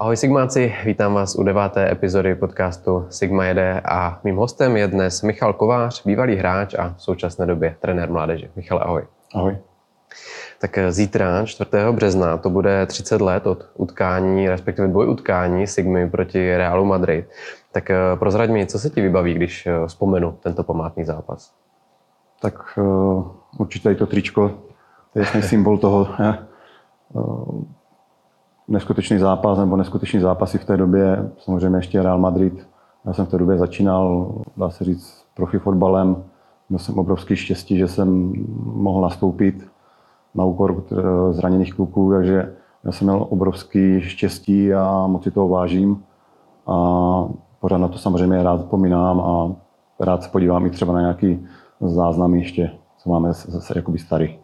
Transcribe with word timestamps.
Ahoj 0.00 0.16
Sigmáci, 0.16 0.74
vítám 0.84 1.14
vás 1.14 1.34
u 1.34 1.42
deváté 1.42 1.92
epizody 1.92 2.34
podcastu 2.34 3.06
Sigma 3.10 3.44
jede 3.44 3.80
a 3.84 4.20
mým 4.24 4.36
hostem 4.36 4.76
je 4.76 4.88
dnes 4.88 5.22
Michal 5.22 5.52
Kovář, 5.52 6.06
bývalý 6.06 6.36
hráč 6.36 6.74
a 6.74 6.94
v 6.96 7.02
současné 7.02 7.46
době 7.46 7.76
trenér 7.80 8.10
mládeže. 8.10 8.50
Michal, 8.56 8.78
ahoj. 8.82 9.06
Ahoj. 9.34 9.58
Tak 10.58 10.78
zítra, 10.88 11.46
4. 11.46 11.70
března, 11.90 12.36
to 12.36 12.50
bude 12.50 12.86
30 12.86 13.20
let 13.20 13.46
od 13.46 13.68
utkání, 13.74 14.48
respektive 14.48 14.88
dvoj 14.88 15.08
utkání 15.08 15.66
Sigmy 15.66 16.10
proti 16.10 16.56
Realu 16.56 16.84
Madrid. 16.84 17.30
Tak 17.72 17.90
prozraď 18.18 18.50
mi, 18.50 18.66
co 18.66 18.78
se 18.78 18.90
ti 18.90 19.00
vybaví, 19.00 19.34
když 19.34 19.68
vzpomenu 19.86 20.38
tento 20.42 20.62
památný 20.62 21.04
zápas? 21.04 21.54
Tak 22.40 22.78
uh, 22.78 23.26
určitě 23.58 23.94
to 23.94 24.06
tričko, 24.06 24.48
to 25.12 25.18
je 25.18 25.24
jasný 25.24 25.42
symbol 25.42 25.78
toho, 25.78 26.08
neskutečný 28.68 29.18
zápas 29.18 29.58
nebo 29.58 29.76
neskutečný 29.76 30.20
zápasy 30.20 30.58
v 30.58 30.64
té 30.64 30.76
době. 30.76 31.30
Samozřejmě 31.38 31.78
ještě 31.78 32.02
Real 32.02 32.18
Madrid. 32.18 32.68
Já 33.06 33.12
jsem 33.12 33.26
v 33.26 33.28
té 33.28 33.38
době 33.38 33.58
začínal, 33.58 34.32
dá 34.56 34.70
se 34.70 34.84
říct, 34.84 35.24
profi 35.34 35.58
fotbalem. 35.58 36.24
Měl 36.68 36.78
jsem 36.78 36.98
obrovský 36.98 37.36
štěstí, 37.36 37.78
že 37.78 37.88
jsem 37.88 38.32
mohl 38.64 39.00
nastoupit 39.00 39.66
na 40.34 40.44
úkor 40.44 40.84
eh, 40.92 41.32
zraněných 41.32 41.74
kluků, 41.74 42.12
takže 42.12 42.54
já 42.84 42.92
jsem 42.92 43.06
měl 43.06 43.26
obrovský 43.30 44.00
štěstí 44.00 44.74
a 44.74 45.06
moc 45.06 45.24
si 45.24 45.30
toho 45.30 45.48
vážím. 45.48 46.02
A 46.66 46.74
pořád 47.60 47.78
na 47.78 47.88
to 47.88 47.98
samozřejmě 47.98 48.42
rád 48.42 48.60
vzpomínám 48.60 49.20
a 49.20 49.52
rád 50.00 50.22
se 50.22 50.28
podívám 50.28 50.66
i 50.66 50.70
třeba 50.70 50.92
na 50.92 51.00
nějaký 51.00 51.46
záznamy 51.80 52.38
ještě, 52.38 52.70
co 52.98 53.10
máme 53.10 53.32
zase 53.32 53.72
jakoby 53.76 53.98
starý. 53.98 54.38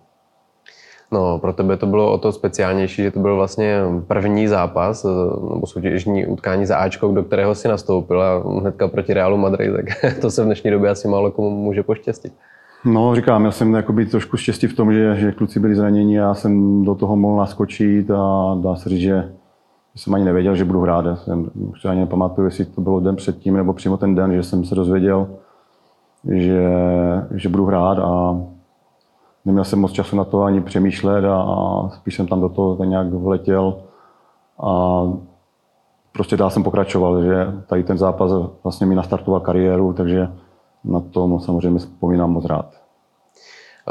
No, 1.12 1.38
pro 1.38 1.52
tebe 1.52 1.76
to 1.76 1.86
bylo 1.86 2.12
o 2.12 2.18
to 2.18 2.32
speciálnější, 2.32 3.02
že 3.02 3.10
to 3.10 3.20
byl 3.20 3.36
vlastně 3.36 3.80
první 4.06 4.48
zápas, 4.48 5.04
eh, 5.04 5.08
nebo 5.54 5.66
soutěžní 5.66 6.26
utkání 6.26 6.66
za 6.66 6.76
Ačkou, 6.76 7.14
do 7.14 7.22
kterého 7.22 7.54
si 7.54 7.68
nastoupil 7.68 8.22
a 8.22 8.42
hnedka 8.60 8.88
proti 8.88 9.14
Realu 9.14 9.36
Madrid, 9.36 9.72
tak 9.76 10.14
to 10.20 10.30
se 10.30 10.42
v 10.42 10.46
dnešní 10.46 10.70
době 10.70 10.90
asi 10.90 11.08
málo 11.08 11.30
komu 11.30 11.50
může 11.50 11.82
poštěstit. 11.82 12.32
No, 12.84 13.14
říkám, 13.14 13.44
já 13.44 13.50
jsem 13.50 13.74
jakoby 13.74 14.06
trošku 14.06 14.36
štěstí 14.36 14.66
v 14.66 14.76
tom, 14.76 14.92
že, 14.92 15.14
že 15.14 15.32
kluci 15.32 15.60
byli 15.60 15.74
zraněni 15.74 16.20
a 16.20 16.22
já 16.22 16.34
jsem 16.34 16.84
do 16.84 16.94
toho 16.94 17.16
mohl 17.16 17.36
naskočit 17.36 18.10
a 18.10 18.54
dá 18.62 18.76
se 18.76 18.88
říct, 18.88 19.00
že 19.00 19.32
jsem 19.96 20.14
ani 20.14 20.24
nevěděl, 20.24 20.56
že 20.56 20.64
budu 20.64 20.80
hrát. 20.80 21.04
Já 21.06 21.16
jsem, 21.16 21.50
už 21.54 21.84
ani 21.84 22.00
nepamatuju, 22.00 22.44
jestli 22.44 22.64
to 22.64 22.80
bylo 22.80 23.00
den 23.00 23.16
předtím 23.16 23.56
nebo 23.56 23.72
přímo 23.72 23.96
ten 23.96 24.14
den, 24.14 24.32
že 24.32 24.42
jsem 24.42 24.64
se 24.64 24.74
dozvěděl, 24.74 25.28
že, 26.30 26.68
že 27.34 27.48
budu 27.48 27.64
hrát 27.64 27.98
a 27.98 28.40
neměl 29.44 29.64
jsem 29.64 29.78
moc 29.78 29.92
času 29.92 30.16
na 30.16 30.24
to 30.24 30.42
ani 30.42 30.60
přemýšlet 30.60 31.24
a, 31.24 31.42
a 31.42 31.88
spíš 31.88 32.14
jsem 32.14 32.26
tam 32.26 32.40
do 32.40 32.48
toho 32.48 32.84
nějak 32.84 33.12
vletěl 33.12 33.76
a 34.62 35.02
prostě 36.12 36.36
dál 36.36 36.50
jsem 36.50 36.62
pokračoval, 36.62 37.22
že 37.22 37.46
tady 37.66 37.82
ten 37.82 37.98
zápas 37.98 38.32
vlastně 38.62 38.86
mi 38.86 38.94
nastartoval 38.94 39.40
kariéru, 39.40 39.92
takže 39.92 40.28
na 40.84 41.00
to 41.00 41.40
samozřejmě 41.40 41.78
vzpomínám 41.78 42.30
moc 42.30 42.44
rád. 42.44 42.66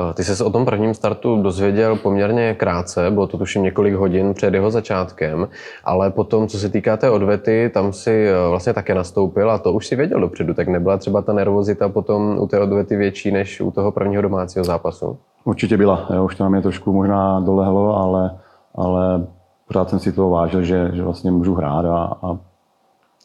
Eh, 0.09 0.13
ty 0.13 0.23
jsi 0.23 0.35
se 0.35 0.43
o 0.43 0.49
tom 0.49 0.65
prvním 0.65 0.93
startu 0.93 1.41
dozvěděl 1.41 1.95
poměrně 1.95 2.53
krátce, 2.53 3.11
bylo 3.11 3.27
to 3.27 3.37
tuším 3.37 3.63
několik 3.63 3.93
hodin 3.93 4.33
před 4.33 4.53
jeho 4.53 4.71
začátkem, 4.71 5.47
ale 5.83 6.11
potom, 6.11 6.47
co 6.47 6.59
se 6.59 6.69
týká 6.69 6.97
té 6.97 7.09
odvety, 7.09 7.71
tam 7.73 7.93
si 7.93 8.27
eh, 8.27 8.49
vlastně 8.49 8.73
také 8.73 8.95
nastoupil 8.95 9.51
a 9.51 9.57
to 9.57 9.73
už 9.73 9.87
si 9.87 9.95
věděl 9.95 10.19
dopředu, 10.19 10.53
tak 10.53 10.67
nebyla 10.67 10.97
třeba 10.97 11.21
ta 11.21 11.33
nervozita 11.33 11.89
potom 11.89 12.37
u 12.39 12.47
té 12.47 12.59
odvety 12.59 12.95
větší 12.95 13.31
než 13.31 13.61
u 13.61 13.71
toho 13.71 13.91
prvního 13.91 14.21
domácího 14.21 14.65
zápasu? 14.65 15.17
Určitě 15.43 15.77
byla, 15.77 16.07
jo, 16.13 16.25
už 16.25 16.35
to 16.35 16.43
na 16.43 16.49
mě 16.49 16.61
trošku 16.61 16.93
možná 16.93 17.39
dolehlo, 17.39 17.97
ale, 17.97 18.39
ale 18.75 19.27
pořád 19.67 19.89
jsem 19.89 19.99
si 19.99 20.11
toho 20.11 20.29
vážil, 20.29 20.63
že, 20.63 20.91
že 20.93 21.03
vlastně 21.03 21.31
můžu 21.31 21.53
hrát 21.53 21.85
a, 21.85 22.17
a 22.21 22.37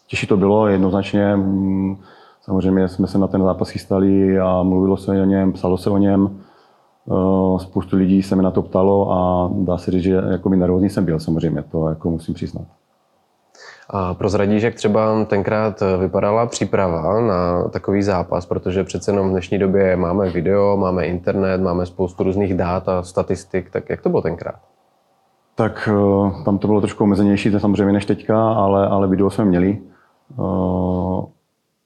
těžší 0.06 0.26
to 0.26 0.36
bylo 0.36 0.68
jednoznačně. 0.68 1.36
Mm, 1.36 1.96
samozřejmě 2.42 2.88
jsme 2.88 3.06
se 3.06 3.18
na 3.18 3.26
ten 3.26 3.42
zápas 3.42 3.68
chystali 3.68 4.40
a 4.40 4.62
mluvilo 4.62 4.96
se 4.96 5.22
o 5.22 5.24
něm, 5.24 5.52
psalo 5.52 5.78
se 5.78 5.90
o 5.90 5.98
něm. 5.98 6.40
Eh, 7.10 7.58
spoustu 7.58 7.96
lidí 7.96 8.22
se 8.22 8.36
mi 8.36 8.42
na 8.42 8.50
to 8.50 8.62
ptalo 8.62 9.12
a 9.12 9.50
dá 9.54 9.78
se 9.78 9.90
říct, 9.90 10.02
že 10.02 10.22
jako 10.30 10.48
nervózní 10.48 10.90
jsem 10.90 11.04
byl 11.04 11.20
samozřejmě, 11.20 11.62
to 11.62 11.88
jako 11.88 12.10
musím 12.10 12.34
přiznat. 12.34 12.64
A 13.90 14.14
prozradíš, 14.14 14.62
jak 14.62 14.74
třeba 14.74 15.24
tenkrát 15.24 15.82
vypadala 15.98 16.46
příprava 16.46 17.20
na 17.20 17.68
takový 17.68 18.02
zápas, 18.02 18.46
protože 18.46 18.84
přece 18.84 19.10
jenom 19.10 19.28
v 19.28 19.30
dnešní 19.30 19.58
době 19.58 19.96
máme 19.96 20.30
video, 20.30 20.76
máme 20.76 21.06
internet, 21.06 21.60
máme 21.60 21.86
spoustu 21.86 22.22
různých 22.22 22.54
dát 22.54 22.88
a 22.88 23.02
statistik, 23.02 23.70
tak 23.70 23.90
jak 23.90 24.02
to 24.02 24.08
bylo 24.08 24.22
tenkrát? 24.22 24.60
Tak 25.54 25.88
eh, 25.92 26.44
tam 26.44 26.58
to 26.58 26.66
bylo 26.66 26.80
trošku 26.80 27.04
omezenější, 27.04 27.50
to 27.50 27.60
samozřejmě 27.60 27.92
než 27.92 28.06
teďka, 28.06 28.52
ale, 28.52 28.88
ale 28.88 29.08
video 29.08 29.30
jsme 29.30 29.44
měli. 29.44 29.78
Eh, 30.32 31.26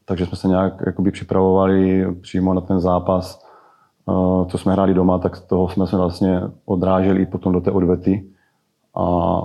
takže 0.05 0.27
jsme 0.27 0.37
se 0.37 0.49
nějak 0.49 0.83
jakoby 0.87 1.11
připravovali 1.11 2.07
přímo 2.21 2.55
na 2.55 2.61
ten 2.61 2.81
zápas. 2.81 3.47
Eh, 4.09 4.47
co 4.51 4.59
jsme 4.59 4.73
hráli 4.73 4.95
doma, 4.95 5.19
tak 5.19 5.41
toho 5.41 5.69
jsme 5.69 5.87
se 5.87 5.97
vlastně 5.97 6.41
odráželi 6.65 7.27
potom 7.27 7.53
do 7.53 7.61
té 7.61 7.71
odvety. 7.71 8.25
A 8.95 9.41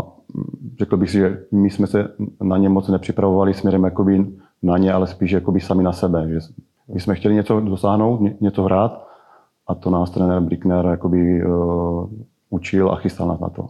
řekl 0.80 0.98
bych 0.98 1.10
si, 1.10 1.18
že 1.18 1.44
my 1.52 1.70
jsme 1.70 1.88
se 1.88 2.08
na 2.42 2.58
ně 2.58 2.70
moc 2.70 2.88
nepřipravovali 2.88 3.54
směrem 3.54 3.84
jakoby 3.84 4.26
na 4.64 4.78
ně, 4.78 4.94
ale 4.94 5.08
spíš 5.08 5.32
jakoby 5.32 5.60
sami 5.60 5.84
na 5.84 5.94
sebe. 5.94 6.30
Že 6.30 6.40
my 6.94 7.00
jsme 7.00 7.16
chtěli 7.16 7.36
něco 7.36 7.60
dosáhnout, 7.60 8.42
něco 8.42 8.64
hrát 8.64 9.08
a 9.68 9.76
to 9.76 9.90
nás 9.90 10.10
trenér 10.10 10.42
Brickner 10.42 10.86
jakoby, 10.86 11.46
uh, 11.46 12.10
učil 12.50 12.92
a 12.92 12.96
chystal 12.96 13.28
nás 13.28 13.40
na 13.40 13.50
to. 13.50 13.68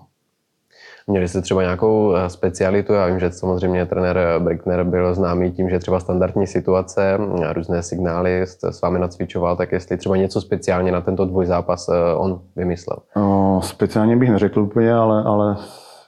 Měli 1.09 1.27
jste 1.27 1.41
třeba 1.41 1.61
nějakou 1.61 2.15
eh, 2.15 2.29
specialitu? 2.29 2.93
Já 2.93 3.05
vím, 3.05 3.19
že 3.19 3.31
samozřejmě 3.31 3.85
trenér 3.85 4.19
Brickner 4.39 4.83
byl 4.83 5.13
známý 5.13 5.51
tím, 5.51 5.69
že 5.69 5.79
třeba 5.79 5.99
standardní 5.99 6.47
situace, 6.47 7.17
různé 7.53 7.83
signály 7.83 8.41
s 8.41 8.81
vámi 8.81 8.99
nacvičoval, 8.99 9.55
tak 9.55 9.71
jestli 9.71 9.97
třeba 9.97 10.15
něco 10.15 10.41
speciálně 10.41 10.91
na 10.91 11.01
tento 11.01 11.25
dvojzápas 11.25 11.89
eh, 11.89 12.15
on 12.15 12.41
vymyslel? 12.55 12.97
No, 13.15 13.61
speciálně 13.63 14.15
bych 14.15 14.29
neřekl 14.29 14.61
úplně, 14.61 14.93
ale, 14.93 15.23
ale 15.23 15.57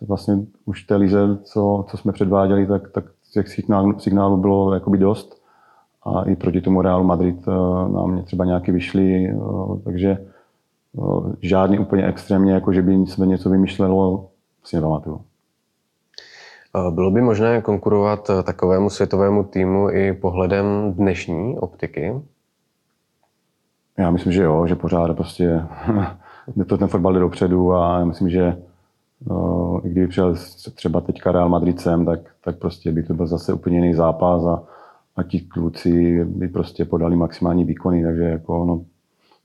vlastně 0.08 0.38
už 0.66 0.84
té 0.84 0.96
lize, 0.96 1.38
co, 1.44 1.86
co 1.90 1.98
jsme 1.98 2.12
předváděli, 2.12 2.68
tak, 2.68 2.92
tak 2.92 3.06
těch 3.34 3.48
signálů, 3.48 4.00
signálů 4.00 4.38
bylo 4.38 4.74
jakoby 4.74 4.98
dost. 4.98 5.42
A 6.04 6.24
i 6.24 6.36
proti 6.36 6.62
tomu 6.62 6.82
Real 6.82 7.04
Madrid 7.04 7.48
eh, 7.48 7.52
nám 7.92 8.24
třeba 8.24 8.46
nějaký 8.46 8.72
vyšli, 8.72 9.38
takže 9.84 10.18
žádný 11.42 11.80
úplně 11.80 12.08
extrémně, 12.08 12.54
jako 12.54 12.74
že 12.74 12.82
by 12.82 12.94
jsme 12.94 13.26
něco 13.26 13.50
vymýšlelo, 13.50 14.30
si 14.64 14.76
nepamatuju. 14.76 15.22
Bylo 16.90 17.12
by 17.12 17.22
možné 17.22 17.62
konkurovat 17.62 18.31
takovému 18.44 18.90
světovému 18.90 19.44
týmu 19.44 19.90
i 19.90 20.14
pohledem 20.14 20.94
dnešní 20.94 21.60
optiky? 21.60 22.22
Já 23.98 24.12
myslím, 24.12 24.34
že 24.34 24.44
jo, 24.44 24.68
že 24.68 24.76
pořád 24.76 25.16
prostě 25.16 25.62
to 26.68 26.78
ten 26.78 26.88
fotbal 26.88 27.14
jde 27.14 27.20
dopředu 27.20 27.74
a 27.74 28.00
já 28.00 28.06
myslím, 28.06 28.30
že 28.30 28.58
no, 29.28 29.81
i 29.84 29.90
kdyby 29.90 30.07
přijel 30.07 30.35
třeba 30.75 31.02
teďka 31.02 31.31
Real 31.31 31.50
Madrid 31.50 31.81
sem, 31.81 32.06
tak, 32.06 32.19
tak 32.44 32.57
prostě 32.57 32.91
by 32.91 33.03
to 33.03 33.13
byl 33.13 33.28
zase 33.28 33.53
úplně 33.53 33.78
jiný 33.78 33.94
zápas 33.94 34.46
a, 34.46 34.63
a 35.16 35.24
ti 35.24 35.40
kluci 35.40 36.25
by 36.25 36.47
prostě 36.47 36.85
podali 36.85 37.16
maximální 37.16 37.66
výkony, 37.66 38.03
takže 38.03 38.24
jako 38.24 38.66
no, 38.66 38.81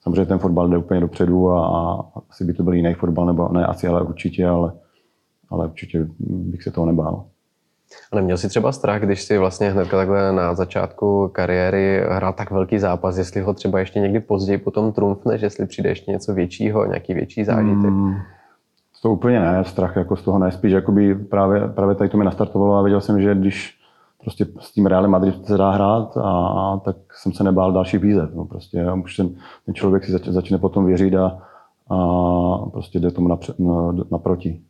samozřejmě 0.03 0.27
ten 0.27 0.39
fotbal 0.39 0.69
jde 0.69 0.79
úplně 0.79 1.01
dopředu 1.01 1.51
a, 1.51 1.67
a 1.67 2.05
asi 2.31 2.45
by 2.45 2.53
to 2.53 2.63
byl 2.63 2.73
jiný 2.73 2.95
fotbal, 2.95 3.27
nebo 3.27 3.49
ne 3.49 3.67
asi, 3.67 3.87
ale 3.87 4.03
určitě, 4.03 4.47
ale 4.47 4.73
ale 5.51 5.67
určitě 5.67 6.07
bych 6.19 6.63
se 6.63 6.71
toho 6.71 6.87
nebál. 6.87 7.25
A 8.13 8.17
neměl 8.17 8.37
jsi 8.37 8.49
třeba 8.49 8.73
strach, 8.73 9.03
když 9.03 9.23
jsi 9.23 9.39
vlastně 9.39 9.71
hned 9.71 9.91
takhle 9.91 10.33
na 10.33 10.55
začátku 10.55 11.29
kariéry 11.29 12.03
hrál 12.09 12.33
tak 12.33 12.51
velký 12.51 12.79
zápas, 12.79 13.17
jestli 13.17 13.41
ho 13.41 13.55
třeba 13.55 13.79
ještě 13.79 14.01
někdy 14.01 14.21
později 14.21 14.59
potom 14.59 14.93
trumfneš, 14.93 15.43
jestli 15.43 15.67
přijde 15.67 15.89
ještě 15.89 16.11
něco 16.11 16.35
většího, 16.35 16.87
nějaký 16.87 17.15
větší 17.15 17.45
zážitek? 17.45 17.91
Hmm, 17.91 18.15
to 19.05 19.11
úplně 19.11 19.41
ne, 19.41 19.65
strach 19.65 19.97
jako 19.97 20.17
z 20.17 20.23
toho 20.23 20.39
ne, 20.39 20.53
spíš 20.53 20.73
jakoby 20.73 21.15
právě, 21.15 21.69
právě 21.69 21.95
tady 21.95 22.11
to 22.11 22.17
mi 22.17 22.25
nastartovalo 22.25 22.75
a 22.75 22.83
věděl 22.83 23.01
jsem, 23.01 23.23
že 23.23 23.35
když 23.35 23.79
prostě 24.21 24.47
s 24.61 24.73
tím 24.73 24.87
Realem 24.87 25.11
Madrid 25.11 25.47
se 25.47 25.57
dá 25.59 25.71
hrát 25.71 26.17
a, 26.17 26.47
a 26.47 26.77
tak 26.77 26.97
jsem 27.13 27.33
se 27.33 27.45
nebál 27.45 27.73
další 27.73 27.99
výzev. 27.99 28.35
No 28.35 28.45
prostě 28.45 28.93
už 28.93 29.17
ten, 29.17 29.29
ten 29.67 29.75
člověk 29.75 30.05
si 30.05 30.13
zač, 30.13 30.29
začne 30.29 30.59
potom 30.59 30.87
věřit 30.87 31.15
a, 31.15 31.39
a 31.91 31.97
prostě 32.73 33.01
jde 33.01 33.11
tomu 33.11 33.29
napře, 33.29 33.55
na, 33.59 33.93
naproti. 34.11 34.63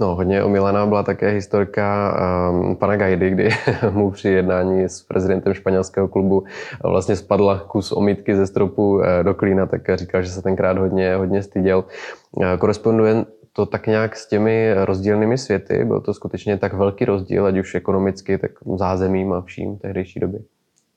No, 0.00 0.14
hodně 0.14 0.42
omílaná 0.42 0.86
byla 0.86 1.02
také 1.02 1.30
historka 1.30 2.16
um, 2.50 2.76
pana 2.76 2.96
Gajdy, 2.96 3.30
kdy 3.30 3.48
mu 3.90 4.10
při 4.10 4.28
jednání 4.28 4.84
s 4.84 5.02
prezidentem 5.02 5.54
španělského 5.54 6.08
klubu 6.08 6.44
vlastně 6.84 7.16
spadla 7.16 7.58
kus 7.58 7.92
omítky 7.92 8.36
ze 8.36 8.46
stropu 8.46 8.94
uh, 8.94 9.04
do 9.22 9.34
klína, 9.34 9.66
tak 9.66 9.82
říkal, 9.94 10.22
že 10.22 10.30
se 10.30 10.42
tenkrát 10.42 10.78
hodně, 10.78 11.16
hodně 11.16 11.42
styděl. 11.42 11.84
Uh, 12.32 12.44
koresponduje 12.58 13.24
to 13.52 13.66
tak 13.66 13.86
nějak 13.86 14.16
s 14.16 14.28
těmi 14.28 14.74
rozdílnými 14.84 15.38
světy? 15.38 15.84
Byl 15.84 16.00
to 16.00 16.14
skutečně 16.14 16.56
tak 16.56 16.74
velký 16.74 17.04
rozdíl, 17.04 17.46
ať 17.46 17.58
už 17.58 17.74
ekonomicky, 17.74 18.38
tak 18.38 18.50
zázemím 18.76 19.32
a 19.32 19.40
vším 19.40 19.78
tehdejší 19.78 20.20
doby? 20.20 20.38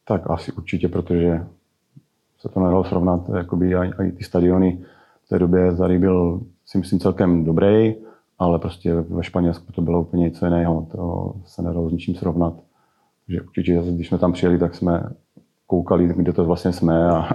Tak 0.07 0.21
asi 0.25 0.51
určitě, 0.51 0.87
protože 0.87 1.43
se 2.39 2.49
to 2.49 2.59
nedalo 2.59 2.83
srovnat, 2.83 3.21
jakoby 3.37 3.75
aj 3.75 4.11
ty 4.17 4.23
stadiony 4.23 4.79
v 5.25 5.29
té 5.29 5.39
době 5.39 5.75
tady 5.75 5.99
byl 5.99 6.41
si 6.65 6.77
myslím 6.77 6.99
celkem 6.99 7.45
dobrý 7.45 7.95
ale 8.39 8.59
prostě 8.59 8.93
ve 8.93 9.23
Španělsku 9.23 9.71
to 9.71 9.81
bylo 9.81 10.01
úplně 10.01 10.23
něco 10.23 10.45
jiného, 10.45 10.87
to 10.91 11.33
se 11.45 11.61
nedalo 11.61 11.89
s 11.89 11.91
ničím 11.91 12.15
srovnat. 12.15 12.53
Že 13.27 13.41
určitě, 13.41 13.81
když 13.91 14.07
jsme 14.07 14.17
tam 14.17 14.33
přijeli, 14.33 14.57
tak 14.57 14.75
jsme 14.75 15.03
koukali, 15.67 16.07
kde 16.07 16.33
to 16.33 16.45
vlastně 16.45 16.73
jsme 16.73 17.09
a, 17.09 17.29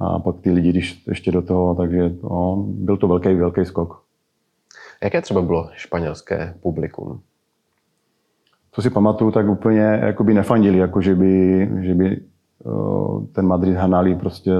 a 0.00 0.18
pak 0.18 0.40
ty 0.40 0.50
lidi, 0.50 0.70
když 0.70 1.06
ještě 1.06 1.32
do 1.32 1.42
toho, 1.42 1.74
takže 1.74 2.14
no, 2.22 2.64
byl 2.68 2.96
to 2.96 3.08
velký, 3.08 3.34
velký 3.34 3.64
skok. 3.64 4.02
Jaké 5.02 5.22
třeba 5.22 5.42
bylo 5.42 5.68
španělské 5.72 6.54
publikum? 6.60 7.20
Co 8.72 8.82
si 8.82 8.90
pamatuju, 8.90 9.30
tak 9.30 9.48
úplně 9.48 9.80
jakoby 9.80 10.34
nefandili, 10.34 10.78
jako 10.78 11.00
že 11.00 11.14
by, 11.14 11.70
že 11.80 11.94
by 11.94 12.20
ten 13.32 13.46
Madrid 13.46 13.76
hnali 13.76 14.14
prostě 14.14 14.52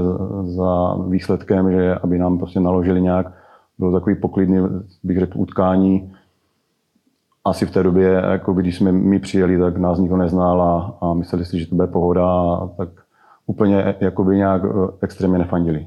za 0.42 0.94
výsledkem, 0.94 1.72
že 1.72 1.94
aby 1.94 2.18
nám 2.18 2.38
prostě 2.38 2.60
naložili 2.60 3.02
nějak. 3.02 3.39
Bylo 3.80 3.92
takový 3.92 4.16
poklidný, 4.16 4.58
bych 5.02 5.18
řekl, 5.18 5.38
utkání. 5.38 6.12
Asi 7.44 7.66
v 7.66 7.70
té 7.70 7.82
době, 7.82 8.08
jako 8.30 8.52
když 8.52 8.76
jsme 8.76 8.92
my 8.92 9.18
přijeli, 9.18 9.58
tak 9.58 9.76
nás 9.76 9.98
nikdo 9.98 10.16
neznal 10.16 10.62
a, 10.62 10.98
a 11.00 11.14
mysleli 11.14 11.44
si, 11.44 11.60
že 11.60 11.66
to 11.66 11.74
bude 11.74 11.86
pohoda, 11.88 12.56
tak 12.76 12.88
úplně 13.46 13.94
jakoby 14.00 14.36
nějak 14.36 14.62
extrémně 15.00 15.38
nefandili. 15.38 15.86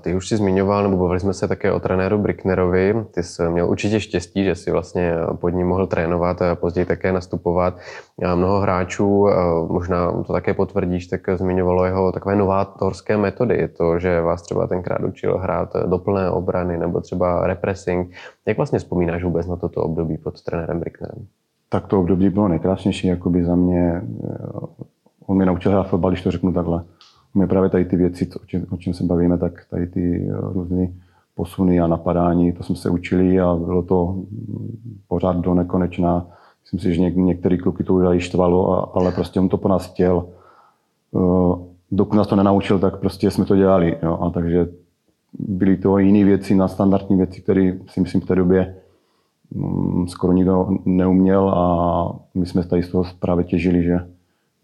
Ty 0.00 0.14
už 0.14 0.28
si 0.28 0.36
zmiňoval, 0.36 0.82
nebo 0.82 0.96
bavili 0.96 1.20
jsme 1.20 1.34
se 1.34 1.48
také 1.48 1.72
o 1.72 1.80
trenéru 1.80 2.18
Bricknerovi. 2.18 3.04
Ty 3.10 3.22
jsi 3.22 3.42
měl 3.48 3.70
určitě 3.70 4.00
štěstí, 4.00 4.44
že 4.44 4.54
si 4.54 4.70
vlastně 4.70 5.14
pod 5.40 5.48
ním 5.48 5.66
mohl 5.66 5.86
trénovat 5.86 6.42
a 6.42 6.54
později 6.54 6.84
také 6.84 7.12
nastupovat. 7.12 7.78
A 8.26 8.34
mnoho 8.34 8.60
hráčů, 8.60 9.26
možná 9.68 10.22
to 10.22 10.32
také 10.32 10.54
potvrdíš, 10.54 11.06
tak 11.06 11.20
zmiňovalo 11.36 11.84
jeho 11.84 12.12
takové 12.12 12.36
novátorské 12.36 13.16
metody. 13.16 13.68
To, 13.68 13.98
že 13.98 14.20
vás 14.20 14.42
třeba 14.42 14.66
tenkrát 14.66 15.00
učil 15.00 15.38
hrát 15.38 15.72
do 15.86 15.98
plné 15.98 16.30
obrany 16.30 16.78
nebo 16.78 17.00
třeba 17.00 17.46
repressing. 17.46 18.10
Jak 18.46 18.56
vlastně 18.56 18.78
vzpomínáš 18.78 19.24
vůbec 19.24 19.46
na 19.46 19.56
toto 19.56 19.82
období 19.82 20.18
pod 20.18 20.42
trenérem 20.42 20.80
Bricknerem? 20.80 21.26
Tak 21.68 21.86
to 21.86 22.00
období 22.00 22.30
bylo 22.30 22.48
nejkrásnější, 22.48 23.06
jakoby 23.06 23.44
za 23.44 23.54
mě. 23.54 24.02
On 25.26 25.36
mě 25.36 25.46
naučil 25.46 25.72
hrát 25.72 25.88
fotbal, 25.88 26.10
když 26.10 26.22
to 26.22 26.30
řeknu 26.30 26.52
takhle 26.52 26.84
mě 27.34 27.46
právě 27.46 27.70
tady 27.70 27.84
ty 27.84 27.96
věci, 27.96 28.30
o 28.42 28.46
čem, 28.46 28.66
o 28.70 28.76
čem 28.76 28.94
se 28.94 29.04
bavíme, 29.04 29.38
tak 29.38 29.64
tady 29.70 29.86
ty 29.86 30.28
eh, 30.30 30.36
různé 30.40 30.88
posuny 31.34 31.80
a 31.80 31.86
napadání, 31.86 32.52
to 32.52 32.62
jsme 32.62 32.76
se 32.76 32.90
učili 32.90 33.40
a 33.40 33.54
bylo 33.54 33.82
to 33.82 34.22
pořád 35.08 35.36
do 35.36 35.54
nekonečna. 35.54 36.26
Myslím 36.62 36.80
si, 36.80 36.94
že 36.94 37.00
něk, 37.00 37.16
některý 37.16 37.58
kluky 37.58 37.84
to 37.84 37.94
už 37.94 38.24
štvalo, 38.24 38.72
a, 38.72 38.98
ale 39.00 39.12
prostě 39.12 39.40
on 39.40 39.48
to 39.48 39.56
po 39.56 39.68
nás 39.68 39.90
chtěl. 39.92 40.26
Uh, 41.10 41.58
dokud 41.90 42.16
nás 42.16 42.26
to 42.26 42.36
nenaučil, 42.36 42.78
tak 42.78 42.96
prostě 42.96 43.30
jsme 43.30 43.44
to 43.44 43.56
dělali. 43.56 43.98
Jo? 44.02 44.18
A 44.20 44.30
takže 44.30 44.68
byly 45.38 45.76
to 45.76 45.98
jiné 45.98 46.24
věci, 46.24 46.54
na 46.54 46.68
standardní 46.68 47.16
věci, 47.16 47.40
které 47.40 47.72
si 47.86 48.00
myslím 48.00 48.20
v 48.20 48.26
té 48.26 48.34
době 48.34 48.76
um, 49.54 50.08
skoro 50.08 50.32
nikdo 50.32 50.68
neuměl 50.84 51.48
a 51.48 52.18
my 52.34 52.46
jsme 52.46 52.64
tady 52.64 52.82
z 52.82 52.88
toho 52.88 53.04
právě 53.18 53.44
těžili, 53.44 53.82
že 53.82 54.13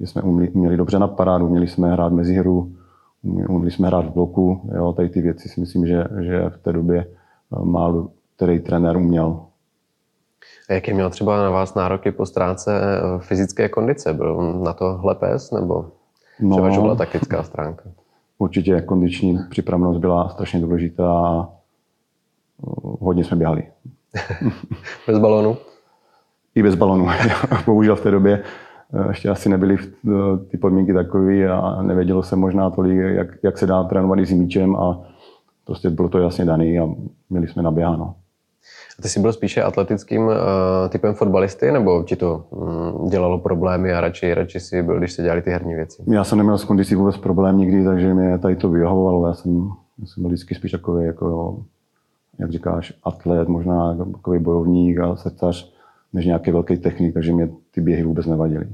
že 0.01 0.07
jsme 0.07 0.23
uměli 0.23 0.77
dobře 0.77 0.99
na 0.99 1.09
parádu, 1.09 1.49
měli 1.49 1.69
jsme 1.69 1.93
hrát 1.93 2.13
mezi 2.13 2.35
hru, 2.35 2.73
uměli 3.23 3.71
jsme 3.71 3.87
hrát 3.87 4.07
v 4.07 4.11
bloku. 4.11 4.71
Jo, 4.77 4.93
tady 4.93 5.09
ty 5.09 5.21
věci 5.21 5.49
si 5.49 5.61
myslím, 5.61 5.87
že, 5.87 6.05
že 6.21 6.51
v 6.51 6.59
té 6.59 6.73
době 6.73 7.07
eh, 7.07 7.65
málo 7.65 8.11
který 8.41 8.61
trenér 8.61 8.97
uměl. 8.97 9.41
A 10.69 10.73
jaké 10.73 10.95
měl 10.95 11.11
třeba 11.11 11.43
na 11.43 11.51
vás 11.51 11.75
nároky 11.75 12.13
po 12.13 12.27
stránce 12.27 12.81
eh, 12.81 13.19
fyzické 13.19 13.69
kondice? 13.69 14.15
Byl 14.15 14.53
na 14.63 14.73
to 14.73 14.93
hlepes 14.93 15.51
nebo 15.51 15.93
no, 16.41 16.57
převažovala 16.57 16.95
taktická 16.95 17.43
stránka? 17.43 17.83
Určitě 18.39 18.81
kondiční 18.81 19.39
připravenost 19.51 20.01
byla 20.01 20.29
strašně 20.29 20.61
důležitá 20.61 21.13
a 21.13 21.49
eh, 21.49 21.51
hodně 23.01 23.25
jsme 23.25 23.37
běhali. 23.37 23.63
bez 25.07 25.19
balonu? 25.19 25.57
I 26.55 26.63
bez 26.63 26.75
balonu. 26.75 27.07
Bohužel 27.67 27.97
v 27.97 28.01
té 28.01 28.11
době 28.11 28.43
ještě 29.09 29.29
asi 29.29 29.49
nebyly 29.49 29.77
eh, 29.79 30.11
ty 30.51 30.57
podmínky 30.57 30.95
takové 30.95 31.49
a 31.49 31.83
nevědělo 31.83 32.23
se 32.23 32.37
možná 32.37 32.71
tolik, 32.71 32.99
jak, 32.99 33.29
jak 33.43 33.59
se 33.59 33.67
dá 33.67 33.85
trénovat 33.85 34.19
i 34.19 34.27
s 34.27 34.33
míčem 34.33 34.77
a 34.77 35.01
prostě 35.67 35.91
bylo 35.91 36.09
to 36.09 36.19
jasně 36.19 36.45
daný 36.45 36.79
a 36.79 36.89
měli 37.31 37.49
jsme 37.49 37.63
naběháno. 37.63 38.15
A 38.99 39.03
ty 39.03 39.09
jsi 39.09 39.21
byl 39.21 39.33
spíše 39.33 39.63
atletickým 39.63 40.23
uh, 40.23 40.33
typem 40.89 41.15
fotbalisty, 41.15 41.73
nebo 41.73 42.03
ti 42.03 42.17
to 42.17 42.45
um, 42.51 43.09
dělalo 43.09 43.39
problémy 43.39 43.93
a 43.93 44.01
radši, 44.01 44.35
radši 44.35 44.61
si 44.61 44.83
byl, 44.83 44.99
když 44.99 45.13
se 45.13 45.23
dělali 45.23 45.43
ty 45.43 45.51
herní 45.51 45.75
věci? 45.75 46.03
Já 46.07 46.25
jsem 46.25 46.39
neměl 46.39 46.59
s 46.59 46.65
kondicí 46.65 46.95
vůbec 46.95 47.17
problém 47.17 47.59
nikdy, 47.59 47.85
takže 47.85 48.15
mě 48.15 48.39
tady 48.39 48.57
to 48.57 48.69
vyhovovalo. 48.69 49.27
Já 49.27 49.35
jsem, 49.35 49.71
já 49.99 50.07
jsem 50.07 50.23
byl 50.23 50.29
vždycky 50.29 50.55
spíš 50.55 50.71
takový, 50.71 51.07
jako, 51.07 51.59
jak 52.39 52.51
říkáš, 52.51 52.93
atlet, 53.05 53.49
možná 53.49 53.97
takový 53.97 54.39
bojovník 54.39 54.99
a 54.99 55.17
srdcař, 55.17 55.73
než 56.13 56.27
nějaký 56.27 56.51
velký 56.51 56.77
technik, 56.77 57.15
takže 57.15 57.33
mě 57.33 57.49
ty 57.71 57.81
běhy 57.81 58.03
vůbec 58.03 58.27
nevadily. 58.27 58.67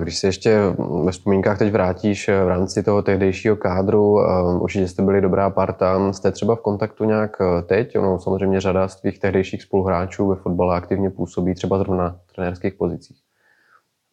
Když 0.00 0.18
se 0.18 0.26
ještě 0.26 0.60
ve 1.04 1.12
vzpomínkách 1.12 1.58
teď 1.58 1.72
vrátíš 1.72 2.28
v 2.28 2.48
rámci 2.48 2.82
toho 2.82 3.02
tehdejšího 3.02 3.56
kádru, 3.56 4.18
určitě 4.60 4.88
jste 4.88 5.02
byli 5.02 5.20
dobrá 5.20 5.50
parta. 5.50 6.12
Jste 6.12 6.32
třeba 6.32 6.56
v 6.56 6.60
kontaktu 6.60 7.04
nějak 7.04 7.36
teď? 7.66 7.98
Ono 7.98 8.18
samozřejmě 8.18 8.60
řada 8.60 8.88
z 8.88 9.00
tvých 9.00 9.18
tehdejších 9.18 9.62
spoluhráčů 9.62 10.28
ve 10.28 10.36
fotbale 10.36 10.76
aktivně 10.76 11.10
působí 11.10 11.54
třeba 11.54 11.78
zrovna 11.78 12.04
na 12.04 12.16
trenérských 12.34 12.74
pozicích. 12.74 13.16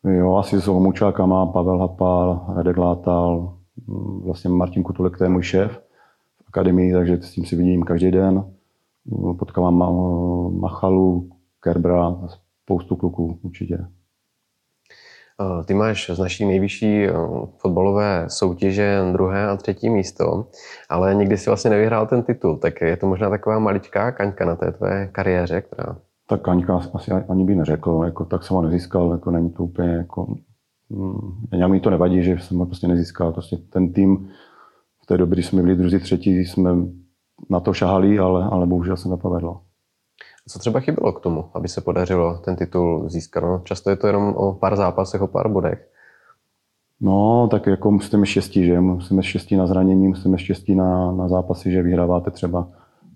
Jo, 0.03 0.35
asi 0.35 0.61
s 0.61 0.67
Olmučákama, 0.67 1.45
Pavel 1.45 1.79
Hapal, 1.79 2.45
Radek 2.55 2.77
Látal, 2.77 3.53
vlastně 4.23 4.49
Martin 4.49 4.83
Kutulek, 4.83 5.17
to 5.17 5.23
je 5.23 5.29
můj 5.29 5.43
šéf 5.43 5.71
v 6.43 6.47
akademii, 6.47 6.93
takže 6.93 7.17
s 7.21 7.31
tím 7.31 7.45
si 7.45 7.55
vidím 7.55 7.83
každý 7.83 8.11
den. 8.11 8.43
Potkávám 9.39 9.75
Machalu, 10.59 11.29
Kerbra, 11.59 12.17
spoustu 12.63 12.95
kluků 12.95 13.39
určitě. 13.41 13.85
Eh, 15.41 15.63
ty 15.63 15.73
máš 15.73 16.11
z 16.13 16.19
naší 16.19 16.45
nejvyšší 16.45 17.05
eh, 17.05 17.13
fotbalové 17.57 18.25
soutěže 18.27 19.01
druhé 19.11 19.47
a 19.47 19.57
třetí 19.57 19.89
místo, 19.89 20.47
ale 20.89 21.15
nikdy 21.15 21.37
si 21.37 21.49
vlastně 21.49 21.69
nevyhrál 21.69 22.07
ten 22.07 22.23
titul, 22.23 22.57
tak 22.57 22.81
je 22.81 22.97
to 22.97 23.07
možná 23.07 23.29
taková 23.29 23.59
maličká 23.59 24.11
kaňka 24.11 24.45
na 24.45 24.55
té 24.55 24.71
tvé 24.71 25.07
kariéře, 25.11 25.61
která... 25.61 25.97
Tak 26.27 26.41
kaňka 26.41 26.81
asi 26.93 27.11
ani 27.11 27.45
by 27.45 27.55
neřekl, 27.55 28.01
jako, 28.05 28.25
tak 28.25 28.43
jsem 28.43 28.55
ho 28.55 28.61
nezískal, 28.61 29.11
jako 29.11 29.31
není 29.31 29.49
to 29.49 29.63
úplně 29.63 29.89
jako... 29.89 30.35
Mm, 30.89 31.71
mi 31.71 31.79
to 31.79 31.89
nevadí, 31.89 32.23
že 32.23 32.37
jsem 32.39 32.57
ho 32.57 32.65
prostě 32.65 32.87
nezískal, 32.87 33.31
prostě 33.31 33.57
ten 33.57 33.93
tým 33.93 34.29
v 35.03 35.05
té 35.05 35.17
době, 35.17 35.35
když 35.35 35.45
jsme 35.45 35.61
byli 35.61 35.75
druzí, 35.75 35.99
třetí, 35.99 36.39
jsme 36.39 36.71
na 37.49 37.59
to 37.59 37.73
šahali, 37.73 38.19
ale, 38.19 38.43
ale 38.43 38.65
bohužel 38.65 38.97
se 38.97 39.09
nepovedlo. 39.09 39.61
Co 40.47 40.59
třeba 40.59 40.79
chybělo 40.79 41.13
k 41.13 41.19
tomu, 41.19 41.45
aby 41.53 41.67
se 41.67 41.81
podařilo 41.81 42.37
ten 42.37 42.55
titul 42.55 43.09
získat? 43.09 43.43
No, 43.43 43.61
často 43.63 43.89
je 43.89 43.95
to 43.95 44.07
jenom 44.07 44.33
o 44.35 44.53
pár 44.53 44.75
zápasech, 44.75 45.21
o 45.21 45.27
pár 45.27 45.49
bodech. 45.49 45.87
No, 47.01 47.47
tak 47.51 47.67
jako 47.67 47.91
musíte 47.91 48.17
mít 48.17 48.25
štěstí, 48.25 48.65
že? 48.65 48.79
Musíme 48.79 49.23
štěstí 49.23 49.55
na 49.55 49.67
zranění, 49.67 50.07
musíme 50.07 50.37
štěstí 50.37 50.75
na, 50.75 51.11
na 51.11 51.27
zápasy, 51.27 51.71
že 51.71 51.83
vyhráváte 51.83 52.31
třeba, 52.31 52.69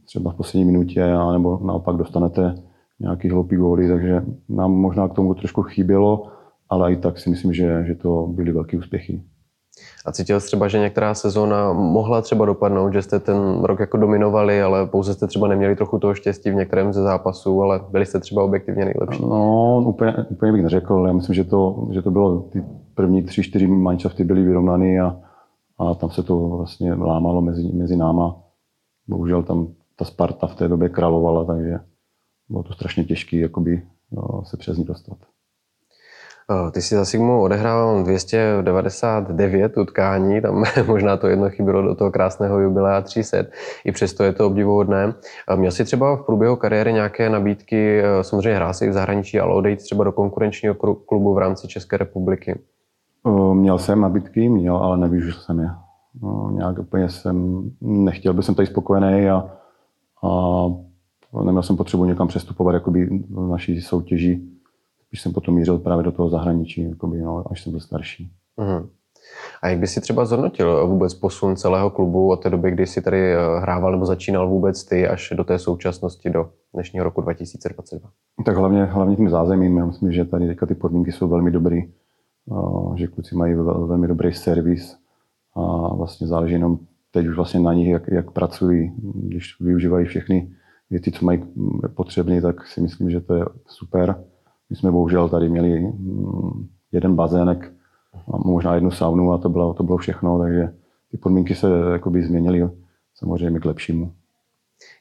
třeba 0.06 0.32
v 0.32 0.36
poslední 0.36 0.66
minutě, 0.66 1.08
nebo 1.32 1.60
naopak 1.64 1.96
dostanete 1.96 2.56
nějaký 3.00 3.30
hloupý 3.30 3.56
góly, 3.56 3.88
takže 3.88 4.24
nám 4.50 4.72
možná 4.72 5.08
k 5.08 5.14
tomu 5.14 5.34
trošku 5.34 5.64
chybělo, 5.64 6.28
ale 6.70 6.94
i 6.94 6.96
tak 6.96 7.20
si 7.20 7.30
myslím, 7.30 7.54
že, 7.54 7.84
že 7.88 7.96
to 7.96 8.28
byly 8.28 8.52
velké 8.52 8.78
úspěchy. 8.78 9.22
A 10.06 10.12
cítil 10.12 10.40
jsi 10.40 10.48
třeba, 10.48 10.68
že 10.68 10.80
některá 10.80 11.14
sezóna 11.14 11.74
mohla 11.74 12.22
třeba 12.22 12.46
dopadnout, 12.46 12.94
že 12.94 13.02
jste 13.02 13.20
ten 13.20 13.64
rok 13.64 13.80
jako 13.80 13.98
dominovali, 13.98 14.62
ale 14.62 14.88
pouze 14.88 15.14
jste 15.14 15.28
třeba 15.28 15.48
neměli 15.48 15.76
trochu 15.76 16.00
toho 16.00 16.14
štěstí 16.14 16.50
v 16.50 16.56
některém 16.56 16.94
ze 16.94 17.02
zápasů, 17.02 17.62
ale 17.62 17.82
byli 17.92 18.06
jste 18.06 18.20
třeba 18.20 18.44
objektivně 18.44 18.86
nejlepší? 18.86 19.22
No, 19.22 19.82
úplně, 19.86 20.14
úplně 20.30 20.52
bych 20.52 20.64
neřekl. 20.64 21.04
Já 21.08 21.14
myslím, 21.14 21.36
že 21.36 21.44
to, 21.44 21.88
že 21.92 22.02
to 22.02 22.12
bylo, 22.12 22.40
ty 22.40 22.64
první 22.96 23.24
tři, 23.24 23.44
čtyři 23.44 23.68
manšafty 23.68 24.24
byly 24.24 24.44
vyrovnaný 24.44 25.00
a, 25.00 25.18
a 25.78 25.94
tam 25.96 26.10
se 26.10 26.24
to 26.24 26.38
vlastně 26.40 26.94
lámalo 26.94 27.42
mezi, 27.42 27.72
mezi 27.74 27.98
náma. 27.98 28.36
Bohužel 29.08 29.44
tam 29.44 29.68
ta 29.96 30.06
Sparta 30.06 30.48
v 30.48 30.56
té 30.56 30.68
době 30.68 30.90
královala, 30.90 31.46
takže 31.46 31.80
bylo 32.50 32.64
to 32.64 32.74
strašně 32.74 33.04
těžké 33.04 33.50
no, 34.12 34.42
se 34.44 34.58
přes 34.58 34.78
ní 34.78 34.84
dostat. 34.84 35.18
Eh, 36.52 36.72
ty 36.72 36.82
si 36.82 36.96
za 36.96 37.06
Sigmu 37.06 37.42
odehrával 37.42 38.04
299 38.04 39.78
utkání, 39.78 40.42
tam 40.42 40.64
možná 40.88 41.18
to 41.18 41.28
jedno 41.28 41.50
chybilo 41.50 41.82
do 41.82 41.96
toho 41.96 42.12
krásného 42.12 42.60
jubilea 42.60 43.02
300, 43.02 43.38
i 43.86 43.92
přesto 43.92 44.24
je 44.24 44.34
to 44.34 44.48
obdivuhodné. 44.48 45.14
Eh, 45.50 45.56
měl 45.56 45.72
jsi 45.72 45.86
třeba 45.86 46.16
v 46.16 46.26
průběhu 46.26 46.56
kariéry 46.56 46.94
nějaké 46.94 47.30
nabídky, 47.30 48.00
eh, 48.00 48.24
samozřejmě 48.24 48.56
hrál 48.56 48.74
si 48.74 48.90
v 48.90 48.94
zahraničí, 48.94 49.40
ale 49.40 49.54
odejít 49.54 49.80
třeba 49.80 50.04
do 50.04 50.12
konkurenčního 50.12 50.76
klubu 51.06 51.34
v 51.34 51.38
rámci 51.38 51.68
České 51.68 51.98
republiky? 51.98 52.60
Měl 53.54 53.80
jsem 53.80 54.02
nabídky, 54.02 54.50
měl, 54.50 54.78
ale 54.78 54.98
nevyužil 54.98 55.34
jsem 55.34 55.60
je. 55.60 55.70
No, 56.22 56.52
nějak 56.54 56.80
úplně 56.80 57.10
jsem, 57.10 57.64
nechtěl 57.82 58.34
bych 58.34 58.46
jsem 58.46 58.56
tady 58.56 58.66
spokojený 58.66 59.30
a, 59.30 59.50
a 60.24 61.44
neměl 61.44 61.64
jsem 61.64 61.78
potřebu 61.78 62.06
někam 62.06 62.28
přestupovat 62.28 62.74
jakoby 62.74 63.06
v 63.30 63.50
naší 63.50 63.82
soutěži 63.82 64.55
když 65.16 65.22
jsem 65.22 65.34
potom 65.34 65.56
mířil 65.56 65.78
právě 65.78 66.04
do 66.04 66.12
toho 66.12 66.30
zahraničí, 66.30 66.90
jakoby, 66.90 67.18
no, 67.18 67.44
až 67.52 67.64
jsem 67.64 67.72
byl 67.72 67.80
starší. 67.80 68.32
Mm. 68.58 68.90
A 69.62 69.68
jak 69.68 69.80
by 69.80 69.88
si 69.88 70.02
třeba 70.02 70.26
zhodnotil 70.26 70.88
vůbec 70.88 71.14
posun 71.14 71.56
celého 71.56 71.90
klubu 71.90 72.30
od 72.30 72.36
té 72.36 72.50
doby, 72.50 72.72
kdy 72.72 72.88
si 72.88 73.02
tady 73.02 73.34
eh, 73.34 73.38
hrával 73.60 73.92
nebo 73.92 74.06
začínal 74.06 74.50
vůbec 74.50 74.84
ty 74.84 75.08
až 75.08 75.34
do 75.36 75.44
té 75.44 75.60
současnosti, 75.60 76.30
do 76.30 76.50
dnešního 76.74 77.04
roku 77.04 77.22
2022? 77.22 78.10
Tak 78.46 78.58
hlavně, 78.58 78.84
hlavně 78.84 79.16
tím 79.16 79.30
zázemím. 79.30 79.78
Já 79.78 79.86
myslím, 79.86 80.12
že 80.12 80.26
tady 80.26 80.48
teďka 80.48 80.66
ty 80.66 80.76
podmínky 80.76 81.12
jsou 81.12 81.28
velmi 81.28 81.52
dobré, 81.52 81.82
že 82.96 83.08
kluci 83.08 83.36
mají 83.36 83.54
velmi 83.64 84.08
dobrý 84.08 84.34
servis 84.34 84.98
a 85.56 85.96
vlastně 85.96 86.28
záleží 86.28 86.54
jenom 86.54 86.80
teď 87.12 87.28
už 87.28 87.36
vlastně 87.36 87.60
na 87.60 87.74
nich, 87.74 87.88
jak, 87.88 88.08
jak 88.08 88.32
pracují. 88.32 88.94
Když 89.16 89.60
využívají 89.60 90.06
všechny 90.06 90.50
věci, 90.90 91.12
co 91.12 91.26
mají 91.26 91.44
potřebné, 91.94 92.42
tak 92.42 92.68
si 92.68 92.82
myslím, 92.82 93.10
že 93.10 93.22
to 93.22 93.34
je 93.34 93.46
super. 93.68 94.16
My 94.70 94.76
jsme 94.76 94.92
bohužel 94.92 95.30
tady 95.30 95.50
měli 95.50 95.80
mm, 95.80 96.68
jeden 96.92 97.16
bazének 97.16 97.72
a 98.34 98.38
možná 98.38 98.76
jednu 98.76 98.92
saunu 98.92 99.34
a 99.34 99.38
to 99.38 99.50
bylo, 99.50 99.74
to 99.74 99.84
bylo 99.84 99.98
všechno, 99.98 100.40
takže 100.40 100.74
ty 101.12 101.18
podmínky 101.18 101.56
se 101.56 101.68
jakoby 101.92 102.24
změnily 102.24 102.70
samozřejmě 103.16 103.60
k 103.60 103.66
lepšímu. 103.66 104.12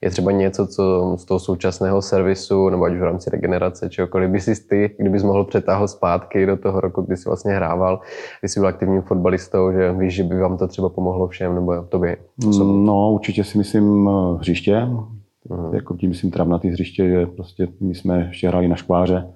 Je 0.03 0.11
třeba 0.11 0.31
něco, 0.31 0.67
co 0.67 1.15
z 1.19 1.25
toho 1.25 1.41
současného 1.41 2.03
servisu, 2.03 2.69
nebo 2.69 2.85
ať 2.85 2.93
už 2.93 2.99
v 2.99 3.03
rámci 3.03 3.31
regenerace, 3.31 3.91
čehokoliv 3.91 4.31
by 4.31 4.41
si 4.41 4.69
ty, 4.69 4.97
kdybys 4.99 5.23
mohl 5.23 5.45
přetáhnout 5.45 5.91
zpátky 5.91 6.47
do 6.47 6.57
toho 6.57 6.81
roku, 6.81 7.03
kdy 7.03 7.17
jsi 7.17 7.29
vlastně 7.29 7.53
hrával, 7.53 8.01
kdy 8.41 8.49
jsi 8.49 8.61
byl 8.61 8.69
aktivním 8.69 9.03
fotbalistou, 9.03 9.73
že 9.73 9.93
víš, 9.93 10.15
že 10.15 10.23
by 10.23 10.41
vám 10.41 10.59
to 10.59 10.69
třeba 10.69 10.89
pomohlo 10.89 11.29
všem, 11.29 11.55
nebo 11.55 11.83
tobě? 11.83 12.17
No, 12.85 13.13
určitě 13.13 13.45
si 13.45 13.59
myslím 13.59 14.09
eh, 14.09 14.39
hřiště, 14.39 14.89
uh-huh. 15.49 15.75
jako 15.75 15.97
tím 15.97 16.09
myslím 16.09 16.31
travnatý 16.31 16.69
hřiště, 16.69 17.09
že 17.09 17.27
prostě 17.27 17.69
my 17.81 17.95
jsme 17.95 18.27
ještě 18.29 18.49
hráli 18.49 18.69
na 18.69 18.77
škváře, 18.77 19.34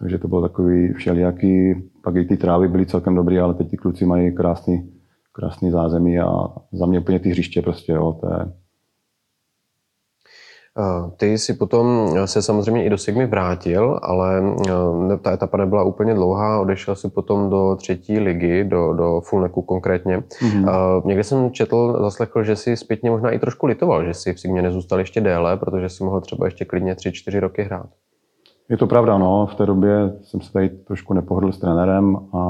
takže 0.00 0.18
to 0.18 0.28
bylo 0.28 0.42
takový 0.42 0.92
všelijaký, 0.92 1.74
pak 2.04 2.16
i 2.16 2.24
ty 2.24 2.36
trávy 2.36 2.68
byly 2.68 2.86
celkem 2.86 3.14
dobrý, 3.14 3.38
ale 3.38 3.54
teď 3.54 3.70
ty 3.70 3.76
kluci 3.76 4.06
mají 4.06 4.34
krásný, 4.34 4.92
krásný 5.32 5.70
zázemí 5.70 6.18
a 6.18 6.30
za 6.72 6.86
mě 6.86 7.00
úplně 7.00 7.18
ty 7.18 7.28
hřiště 7.28 7.62
prostě, 7.62 7.92
jo, 7.92 8.18
to 8.20 8.26
je, 8.26 8.52
ty 11.16 11.38
si 11.38 11.54
potom 11.54 12.14
se 12.24 12.42
samozřejmě 12.42 12.84
i 12.84 12.90
do 12.90 12.98
Sigmy 12.98 13.26
vrátil, 13.26 14.00
ale 14.02 14.42
eh, 14.68 15.16
ta 15.22 15.32
etapa 15.32 15.56
nebyla 15.56 15.82
úplně 15.82 16.14
dlouhá, 16.14 16.60
odešel 16.60 16.96
si 16.96 17.08
potom 17.08 17.50
do 17.50 17.76
třetí 17.76 18.18
ligy, 18.18 18.64
do, 18.64 18.92
do 18.92 19.20
Fulneku 19.20 19.62
konkrétně. 19.62 20.18
Mm-hmm. 20.18 21.02
Někde 21.04 21.24
jsem 21.24 21.50
četl, 21.50 21.98
zaslechl, 22.00 22.42
že 22.42 22.56
si 22.56 22.76
zpětně 22.76 23.10
možná 23.10 23.30
i 23.30 23.38
trošku 23.38 23.66
litoval, 23.66 24.04
že 24.04 24.14
si 24.14 24.34
v 24.34 24.40
Sigmě 24.40 24.62
nezůstal 24.62 24.98
ještě 24.98 25.20
déle, 25.20 25.56
protože 25.56 25.88
si 25.88 26.04
mohl 26.04 26.20
třeba 26.20 26.46
ještě 26.46 26.64
klidně 26.64 26.94
3-4 26.94 27.40
roky 27.40 27.62
hrát. 27.62 27.90
Je 28.70 28.76
to 28.76 28.86
pravda, 28.86 29.18
no. 29.18 29.46
V 29.46 29.54
té 29.54 29.66
době 29.66 30.18
jsem 30.22 30.40
se 30.40 30.52
tady 30.52 30.68
trošku 30.68 31.14
nepohodl 31.14 31.52
s 31.52 31.58
trenérem 31.58 32.16
a, 32.16 32.40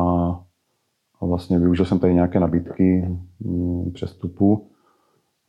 a 1.21 1.27
vlastně 1.27 1.59
využil 1.59 1.85
jsem 1.85 1.99
tady 1.99 2.15
nějaké 2.15 2.41
nabídky 2.41 3.09
mm, 3.41 3.91
přestupu. 3.93 4.67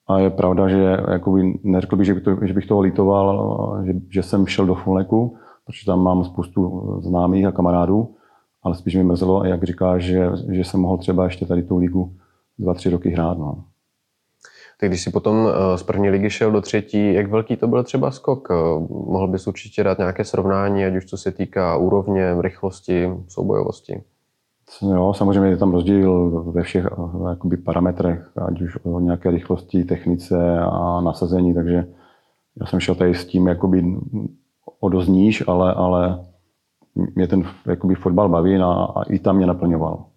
A 0.07 0.19
je 0.19 0.29
pravda, 0.29 0.67
že 0.67 0.97
jakoby, 1.11 1.59
neřekl 1.63 1.95
bych, 1.95 2.05
že 2.05 2.13
bych, 2.13 2.23
to, 2.23 2.37
že 2.45 2.53
bych 2.53 2.67
toho 2.67 2.81
litoval, 2.81 3.81
že, 3.85 3.93
že 4.09 4.23
jsem 4.23 4.47
šel 4.47 4.65
do 4.65 4.75
Fulneku, 4.75 5.37
protože 5.65 5.85
tam 5.85 6.03
mám 6.03 6.23
spoustu 6.23 6.95
známých 7.01 7.45
a 7.45 7.51
kamarádů, 7.51 8.15
ale 8.63 8.75
spíš 8.75 8.95
mi 8.95 9.03
mrzelo, 9.03 9.43
jak 9.43 9.63
říká, 9.63 9.99
že, 9.99 10.31
že 10.51 10.63
jsem 10.63 10.79
mohl 10.79 10.97
třeba 10.97 11.25
ještě 11.25 11.45
tady 11.45 11.63
tu 11.63 11.77
ligu 11.77 12.15
dva, 12.59 12.73
tři 12.73 12.89
roky 12.89 13.09
hrát. 13.09 13.37
No. 13.37 13.63
Tak 14.81 14.89
když 14.89 15.03
si 15.03 15.11
potom 15.11 15.47
eh, 15.47 15.77
z 15.77 15.83
první 15.83 16.09
ligy 16.09 16.29
šel 16.29 16.51
do 16.51 16.61
třetí, 16.61 17.13
jak 17.13 17.29
velký 17.29 17.55
to 17.55 17.67
byl 17.67 17.83
třeba 17.83 18.11
skok? 18.11 18.47
Eh, 18.51 18.53
mohl 18.89 19.27
bys 19.27 19.47
určitě 19.47 19.83
dát 19.83 19.97
nějaké 19.97 20.23
srovnání, 20.23 20.85
ať 20.85 20.95
už 20.95 21.05
co 21.05 21.17
se 21.17 21.31
týká 21.31 21.77
úrovně, 21.77 22.41
rychlosti, 22.41 23.09
soubojovosti? 23.27 24.03
Jo, 24.81 25.13
samozřejmě 25.13 25.49
je 25.49 25.57
tam 25.57 25.71
rozdíl 25.71 26.29
ve 26.51 26.63
všech 26.63 26.85
eh, 26.85 27.29
jakoby, 27.29 27.57
parametrech, 27.57 28.31
ať 28.47 28.61
už 28.61 28.77
o 28.83 28.99
nějaké 28.99 29.31
rychlosti, 29.31 29.83
technice 29.83 30.59
a 30.59 31.01
nasazení, 31.01 31.53
takže 31.53 31.87
já 32.59 32.65
jsem 32.65 32.79
šel 32.79 32.95
tady 32.95 33.15
s 33.15 33.25
tím 33.25 33.47
jakoby 33.47 33.83
o 34.79 34.89
dost 34.89 35.07
níž, 35.07 35.43
ale, 35.47 35.73
ale 35.73 36.25
mě 37.15 37.27
ten 37.27 37.43
jakoby, 37.67 37.95
fotbal 37.95 38.29
baví 38.29 38.55
a, 38.55 38.65
a 38.67 39.03
i 39.03 39.19
tam 39.19 39.35
mě 39.35 39.45
naplňoval. 39.45 40.10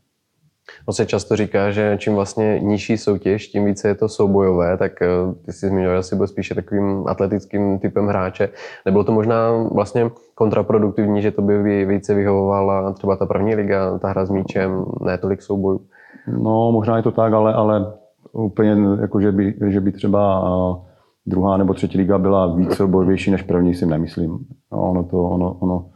No 0.88 0.92
se 0.92 1.06
často 1.06 1.37
říká, 1.37 1.71
že 1.71 1.97
čím 2.00 2.14
vlastně 2.14 2.61
nižší 2.61 2.97
soutěž, 2.97 3.49
tím 3.49 3.64
více 3.64 3.88
je 3.88 3.94
to 3.94 4.09
soubojové, 4.09 4.76
tak 4.76 5.02
eh, 5.02 5.09
ty 5.44 5.52
jsi 5.52 5.68
zmiňoval, 5.68 5.99
že 5.99 6.02
jsi 6.02 6.16
byl 6.16 6.26
spíše 6.26 6.54
takovým 6.54 7.04
atletickým 7.06 7.78
typem 7.78 8.06
hráče. 8.06 8.49
Nebylo 8.85 9.04
to 9.04 9.12
možná 9.12 9.52
vlastně 9.73 10.11
kontraproduktivní, 10.35 11.23
že 11.23 11.30
to 11.30 11.42
by 11.42 11.85
více 11.85 12.14
vyhovovala 12.14 12.92
třeba 12.92 13.16
ta 13.16 13.26
první 13.26 13.54
liga, 13.54 13.99
ta 13.99 14.09
hra 14.09 14.25
s 14.25 14.30
míčem, 14.30 14.85
ne 15.00 15.18
tolik 15.18 15.42
soubojů? 15.42 15.80
No, 16.26 16.73
možná 16.73 16.97
je 16.97 17.02
to 17.02 17.11
tak, 17.11 17.33
ale, 17.33 17.54
ale 17.54 17.92
úplně, 18.33 18.76
jako 19.00 19.21
že, 19.21 19.33
by, 19.33 19.54
že 19.66 19.80
by 19.80 19.92
třeba 19.92 20.44
eh, 20.47 20.90
druhá 21.26 21.56
nebo 21.56 21.75
třetí 21.75 21.99
liga 21.99 22.18
byla 22.18 22.54
více 22.54 22.87
bojovější 22.87 23.30
než 23.30 23.42
první, 23.42 23.75
si 23.75 23.87
nemyslím. 23.87 24.38
No, 24.73 24.90
ono 24.90 25.04
to, 25.04 25.23
ono, 25.23 25.56
ono, 25.61 25.87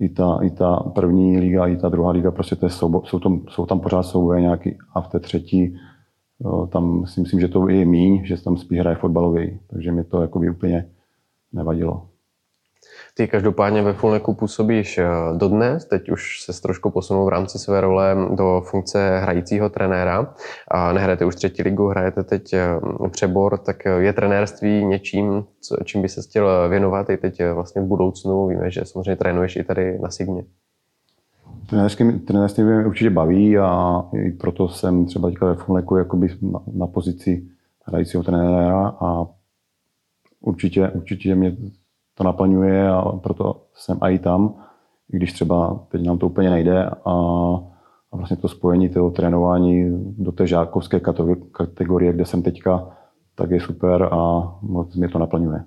i 0.00 0.08
ta, 0.08 0.38
i 0.42 0.50
ta 0.50 0.76
první 0.76 1.38
liga, 1.38 1.66
i 1.66 1.76
ta 1.76 1.88
druhá 1.88 2.10
liga, 2.10 2.30
prostě 2.30 2.56
to 2.56 2.66
je 2.66 2.70
soubo, 2.70 3.02
jsou, 3.04 3.18
tam, 3.18 3.40
jsou 3.48 3.66
tam 3.66 3.80
pořád 3.80 4.02
souboje 4.02 4.40
nějaký 4.40 4.78
a 4.94 5.00
v 5.00 5.08
té 5.08 5.20
třetí 5.20 5.76
tam 6.68 7.06
si 7.06 7.20
myslím, 7.20 7.40
že 7.40 7.48
to 7.48 7.68
je 7.68 7.84
míň, 7.84 8.24
že 8.24 8.42
tam 8.42 8.56
spíš 8.56 8.78
hraje 8.78 8.96
fotbalový, 8.96 9.60
takže 9.70 9.92
mi 9.92 10.04
to 10.04 10.22
jako 10.22 10.38
by 10.38 10.50
úplně 10.50 10.90
nevadilo. 11.52 12.08
Ty 13.14 13.28
každopádně 13.28 13.82
ve 13.82 13.92
Fulneku 13.92 14.34
působíš 14.34 14.98
eh, 14.98 15.06
dodnes, 15.36 15.84
teď 15.84 16.10
už 16.10 16.42
se 16.42 16.62
trošku 16.62 16.90
posunul 16.90 17.24
v 17.24 17.28
rámci 17.28 17.58
své 17.58 17.80
role 17.80 18.16
do 18.34 18.62
funkce 18.70 19.18
hrajícího 19.18 19.68
trenéra. 19.68 20.34
A 20.70 20.92
nehrajete 20.92 21.24
už 21.24 21.34
třetí 21.34 21.62
ligu, 21.62 21.86
hrajete 21.86 22.24
teď 22.24 22.52
eh, 22.52 22.68
přebor, 23.10 23.58
tak 23.58 23.86
eh, 23.86 23.90
je 23.90 24.12
trenérství 24.12 24.84
něčím, 24.84 25.44
čím 25.84 26.02
by 26.02 26.08
se 26.08 26.22
chtěl 26.22 26.68
věnovat 26.68 27.10
i 27.10 27.16
teď 27.16 27.42
vlastně 27.54 27.82
v 27.82 27.84
budoucnu? 27.84 28.46
Víme, 28.46 28.70
že 28.70 28.84
samozřejmě 28.84 29.16
trénuješ 29.16 29.56
i 29.56 29.64
tady 29.64 29.98
na 29.98 30.10
Signě. 30.10 30.44
Trenérství 32.26 32.64
mě 32.64 32.86
určitě 32.86 33.10
baví 33.10 33.58
a 33.58 34.02
i 34.14 34.30
proto 34.30 34.68
jsem 34.68 35.06
třeba 35.06 35.28
teďka 35.28 35.46
ve 35.46 35.54
Fulneku 35.54 35.96
jakoby 35.96 36.28
na, 36.42 36.60
na 36.72 36.86
pozici 36.86 37.46
hrajícího 37.84 38.22
trenéra 38.22 38.88
a 39.00 39.26
určitě, 40.40 40.88
určitě 40.88 41.34
mě 41.34 41.56
to 42.18 42.24
naplňuje 42.24 42.88
a 42.88 43.02
proto 43.02 43.62
jsem 43.74 43.98
i 44.02 44.18
tam, 44.18 44.54
i 45.12 45.16
když 45.16 45.32
třeba 45.32 45.80
teď 45.88 46.06
nám 46.06 46.18
to 46.18 46.26
úplně 46.26 46.50
nejde 46.50 46.84
a, 46.84 47.12
a 48.12 48.16
vlastně 48.16 48.36
to 48.36 48.48
spojení 48.48 48.88
toho 48.88 49.10
trénování 49.10 50.04
do 50.18 50.32
té 50.32 50.46
žákovské 50.46 51.00
kategorie, 51.52 52.12
kde 52.12 52.24
jsem 52.24 52.42
teďka, 52.42 52.88
tak 53.34 53.50
je 53.50 53.60
super 53.60 54.08
a 54.12 54.52
moc 54.62 54.96
mě 54.96 55.08
to 55.08 55.18
naplňuje. 55.18 55.64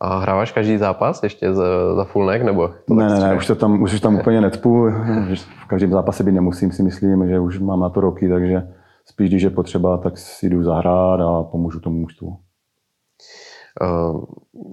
A 0.00 0.18
hráváš 0.18 0.52
každý 0.52 0.78
zápas 0.78 1.22
ještě 1.22 1.54
za, 1.54 1.94
za 1.94 2.06
neck, 2.26 2.44
nebo? 2.44 2.68
To 2.88 2.94
ne, 2.94 3.08
ne, 3.08 3.20
ne, 3.20 3.36
už, 3.36 3.46
to 3.46 3.54
tam, 3.54 3.82
už 3.82 4.00
tam 4.00 4.14
úplně 4.14 4.40
necpu. 4.40 4.90
V 5.64 5.66
každém 5.66 5.90
zápase 5.90 6.24
by 6.24 6.32
nemusím, 6.32 6.72
si 6.72 6.82
myslím, 6.82 7.28
že 7.28 7.40
už 7.40 7.58
mám 7.58 7.80
na 7.80 7.88
to 7.88 8.00
roky, 8.00 8.28
takže 8.28 8.68
spíš, 9.04 9.28
když 9.28 9.42
je 9.42 9.50
potřeba, 9.50 9.96
tak 9.96 10.18
si 10.18 10.48
jdu 10.48 10.62
zahrát 10.62 11.20
a 11.20 11.42
pomůžu 11.42 11.80
tomu 11.80 11.98
mužstvu. 11.98 12.36
Eh, 13.82 13.86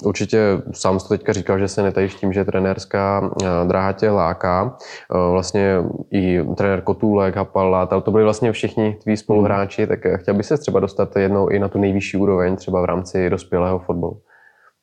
určitě 0.06 0.62
sám 0.72 1.00
jsi 1.00 1.08
to 1.08 1.14
teďka 1.14 1.34
říkal, 1.34 1.60
že 1.60 1.68
se 1.68 1.84
netajíš 1.84 2.16
tím, 2.16 2.34
že 2.34 2.46
trenérská 2.46 3.32
eh, 3.42 3.68
dráha 3.68 3.94
tě 3.94 4.10
láká. 4.10 4.78
Eh, 5.12 5.32
vlastně 5.32 5.78
i 6.12 6.44
trenér 6.56 6.82
Kotůlek, 6.82 7.36
Hapal, 7.36 7.70
Látal, 7.70 8.02
to 8.02 8.12
byli 8.12 8.24
vlastně 8.24 8.52
všichni 8.52 8.98
tví 9.04 9.18
spoluhráči, 9.18 9.88
tak 9.88 10.00
chtěl 10.16 10.34
bys 10.34 10.48
se 10.48 10.58
třeba 10.58 10.80
dostat 10.80 11.16
jednou 11.16 11.48
i 11.48 11.60
na 11.60 11.68
tu 11.68 11.80
nejvyšší 11.80 12.18
úroveň, 12.18 12.56
třeba 12.56 12.82
v 12.82 12.86
rámci 12.86 13.30
dospělého 13.30 13.80
fotbalu? 13.80 14.22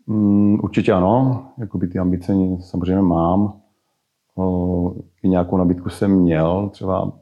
Mm, 0.06 0.58
určitě 0.62 0.92
ano, 0.92 1.44
jakoby 1.58 1.88
ty 1.88 1.98
ambice 1.98 2.32
samozřejmě 2.60 3.02
mám. 3.02 3.60
I 5.22 5.28
nějakou 5.28 5.56
nabídku 5.56 5.88
jsem 5.88 6.10
měl, 6.10 6.68
třeba 6.72 7.12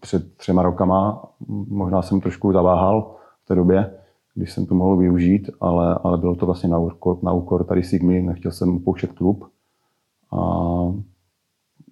před 0.00 0.36
třema 0.36 0.62
rokama, 0.62 1.22
možná 1.68 2.02
jsem 2.02 2.20
trošku 2.20 2.52
zaváhal 2.52 3.14
v 3.44 3.48
té 3.48 3.54
době, 3.54 3.90
když 4.38 4.52
jsem 4.52 4.66
to 4.66 4.74
mohl 4.74 4.96
využít, 4.96 5.50
ale, 5.60 5.98
ale 6.02 6.18
bylo 6.18 6.34
to 6.34 6.46
vlastně 6.46 6.68
na 6.68 6.78
úkor, 6.78 7.18
na 7.22 7.32
úkor 7.32 7.64
tady 7.64 7.82
Sigmy, 7.82 8.22
nechtěl 8.22 8.52
jsem 8.52 8.76
opouštět 8.76 9.12
klub 9.12 9.44
a 10.32 10.40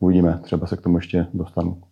uvidíme, 0.01 0.41
třeba 0.43 0.67
se 0.67 0.77
k 0.77 0.81
tomu 0.81 0.99
ještě 0.99 1.27
dostanu. 1.35 1.83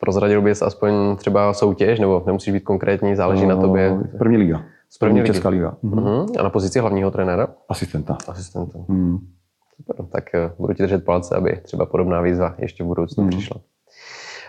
Prozradil 0.00 0.42
bys 0.42 0.62
aspoň 0.62 0.92
třeba 1.16 1.54
soutěž, 1.54 2.00
nebo 2.00 2.22
nemusíš 2.26 2.52
být 2.52 2.64
konkrétní, 2.64 3.16
záleží 3.16 3.46
no, 3.46 3.48
na 3.54 3.60
tobě? 3.62 3.98
První 4.18 4.36
liga. 4.36 4.62
Z 4.88 4.98
první, 4.98 5.20
první 5.20 5.34
Česká 5.34 5.48
liga. 5.48 5.76
Uh-huh. 5.84 6.26
A 6.40 6.42
na 6.42 6.50
pozici 6.50 6.78
hlavního 6.78 7.10
trenéra? 7.10 7.48
Asistenta. 7.68 8.18
Asistenta. 8.28 8.78
Hmm. 8.88 9.18
Super, 9.76 10.06
tak 10.06 10.24
uh, 10.34 10.50
budu 10.58 10.74
ti 10.74 10.82
držet 10.82 11.04
palce, 11.04 11.36
aby 11.36 11.60
třeba 11.62 11.86
podobná 11.86 12.20
výzva 12.20 12.54
ještě 12.58 12.84
v 12.84 12.86
budoucnu 12.86 13.22
hmm. 13.22 13.30
přišla. 13.30 13.60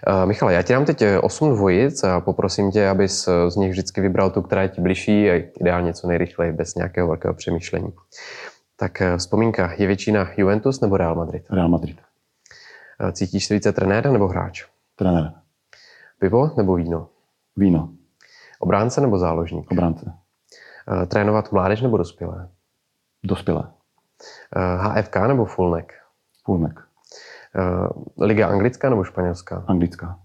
Uh, 0.08 0.26
Michale, 0.26 0.54
já 0.54 0.62
ti 0.62 0.74
dám 0.74 0.86
teď 0.86 1.04
8 1.22 1.52
eh, 1.52 1.56
dvojic 1.56 2.04
a 2.04 2.20
poprosím 2.20 2.72
tě, 2.72 2.88
abys 2.90 3.28
eh, 3.28 3.52
z 3.52 3.56
nich 3.56 3.72
vždycky 3.72 4.02
vybral 4.02 4.30
tu, 4.30 4.42
která 4.42 4.62
je 4.62 4.70
ti 4.70 4.82
bližší 4.82 5.30
a 5.30 5.34
ideálně 5.62 5.94
co 5.94 6.08
nejrychleji, 6.08 6.52
bez 6.52 6.76
nějakého 6.76 7.08
velkého 7.08 7.34
přemýšlení. 7.34 7.94
Tak 8.76 9.02
vzpomínka, 9.18 9.74
je 9.78 9.88
většina 9.88 10.30
Juventus 10.38 10.82
nebo 10.82 10.98
Real 10.98 11.16
Madrid? 11.16 11.46
Real 11.50 11.70
Madrid. 11.70 12.02
Cítíš 13.12 13.46
se 13.46 13.54
více 13.54 13.72
trenéra 13.72 14.12
nebo 14.12 14.28
hráč? 14.28 14.66
Trenér. 14.96 15.32
Pivo 16.20 16.52
nebo 16.58 16.76
víno? 16.76 17.10
Víno. 17.58 17.90
Obránce 18.60 19.02
nebo 19.02 19.18
záložník? 19.18 19.72
Obránce. 19.72 20.14
Trénovat 21.08 21.52
mládež 21.52 21.82
nebo 21.82 21.98
dospělé? 21.98 22.50
Dospělé. 23.24 23.72
HFK 24.78 25.16
nebo 25.16 25.46
Fullneck? 25.46 25.94
Fullneck. 26.46 26.85
Uh, 27.56 28.26
Liga 28.26 28.48
anglická 28.48 28.90
nebo 28.90 29.04
španělská? 29.04 29.64
Anglická. 29.68 30.20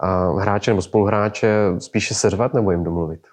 A 0.00 0.30
hráče 0.40 0.70
nebo 0.70 0.82
spoluhráče 0.82 1.48
spíše 1.78 2.14
seřvat 2.14 2.54
nebo 2.54 2.70
jim 2.70 2.84
domluvit? 2.84 3.26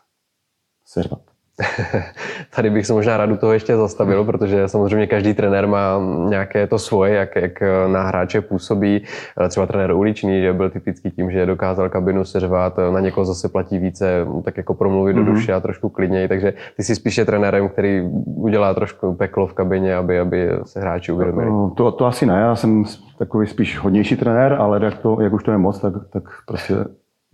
Seřvat. 0.86 1.35
Tady 2.56 2.70
bych 2.70 2.86
se 2.86 2.94
možná 2.94 3.18
rád 3.18 3.32
u 3.32 3.38
toho 3.38 3.54
ještě 3.54 3.78
zastavil, 3.78 4.24
protože 4.24 4.68
samozřejmě 4.68 5.08
každý 5.08 5.34
trenér 5.34 5.68
má 5.68 6.02
nějaké 6.30 6.68
to 6.68 6.80
svoje, 6.80 7.14
jak, 7.14 7.36
jak 7.36 7.64
na 7.88 8.04
hráče 8.04 8.42
působí. 8.42 9.04
Třeba 9.50 9.66
trenér 9.66 9.92
uličný, 9.92 10.42
že 10.42 10.54
byl 10.54 10.70
typický 10.70 11.12
tím, 11.12 11.32
že 11.32 11.46
dokázal 11.46 11.90
kabinu 11.90 12.26
seřvat, 12.26 12.78
na 12.94 13.00
někoho 13.00 13.26
zase 13.26 13.50
platí 13.50 13.78
více, 13.78 14.26
tak 14.44 14.58
jako 14.58 14.74
promluvit 14.74 15.16
mm-hmm. 15.16 15.26
do 15.26 15.34
duše 15.34 15.54
a 15.54 15.60
trošku 15.60 15.90
klidněji. 15.90 16.28
Takže 16.28 16.54
ty 16.78 16.84
jsi 16.84 16.96
spíše 16.96 17.26
trenérem, 17.26 17.70
který 17.70 18.02
udělá 18.26 18.74
trošku 18.74 19.14
peklo 19.14 19.48
v 19.48 19.54
kabině, 19.54 19.96
aby, 19.96 20.20
aby 20.20 20.50
se 20.64 20.80
hráči 20.80 21.12
uvědomili. 21.12 21.50
No, 21.50 21.74
to, 21.78 21.92
to 21.92 22.06
asi 22.06 22.26
ne, 22.26 22.40
já 22.40 22.56
jsem 22.56 22.84
takový 23.18 23.48
spíš 23.48 23.80
hodnější 23.80 24.16
trenér, 24.16 24.54
ale 24.54 24.86
jak, 24.86 24.98
to, 24.98 25.22
jak 25.22 25.34
už 25.34 25.44
to 25.44 25.52
je 25.52 25.58
moc, 25.58 25.80
tak, 25.80 25.94
tak 26.10 26.24
prostě 26.48 26.76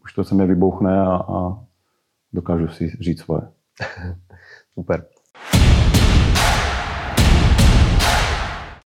už 0.03 0.13
to 0.13 0.23
se 0.23 0.35
mě 0.35 0.45
vybouchne 0.45 1.01
a, 1.01 1.15
a 1.15 1.57
dokážu 2.33 2.67
si 2.67 2.87
říct 2.99 3.21
svoje. 3.21 3.41
Super. 4.73 5.05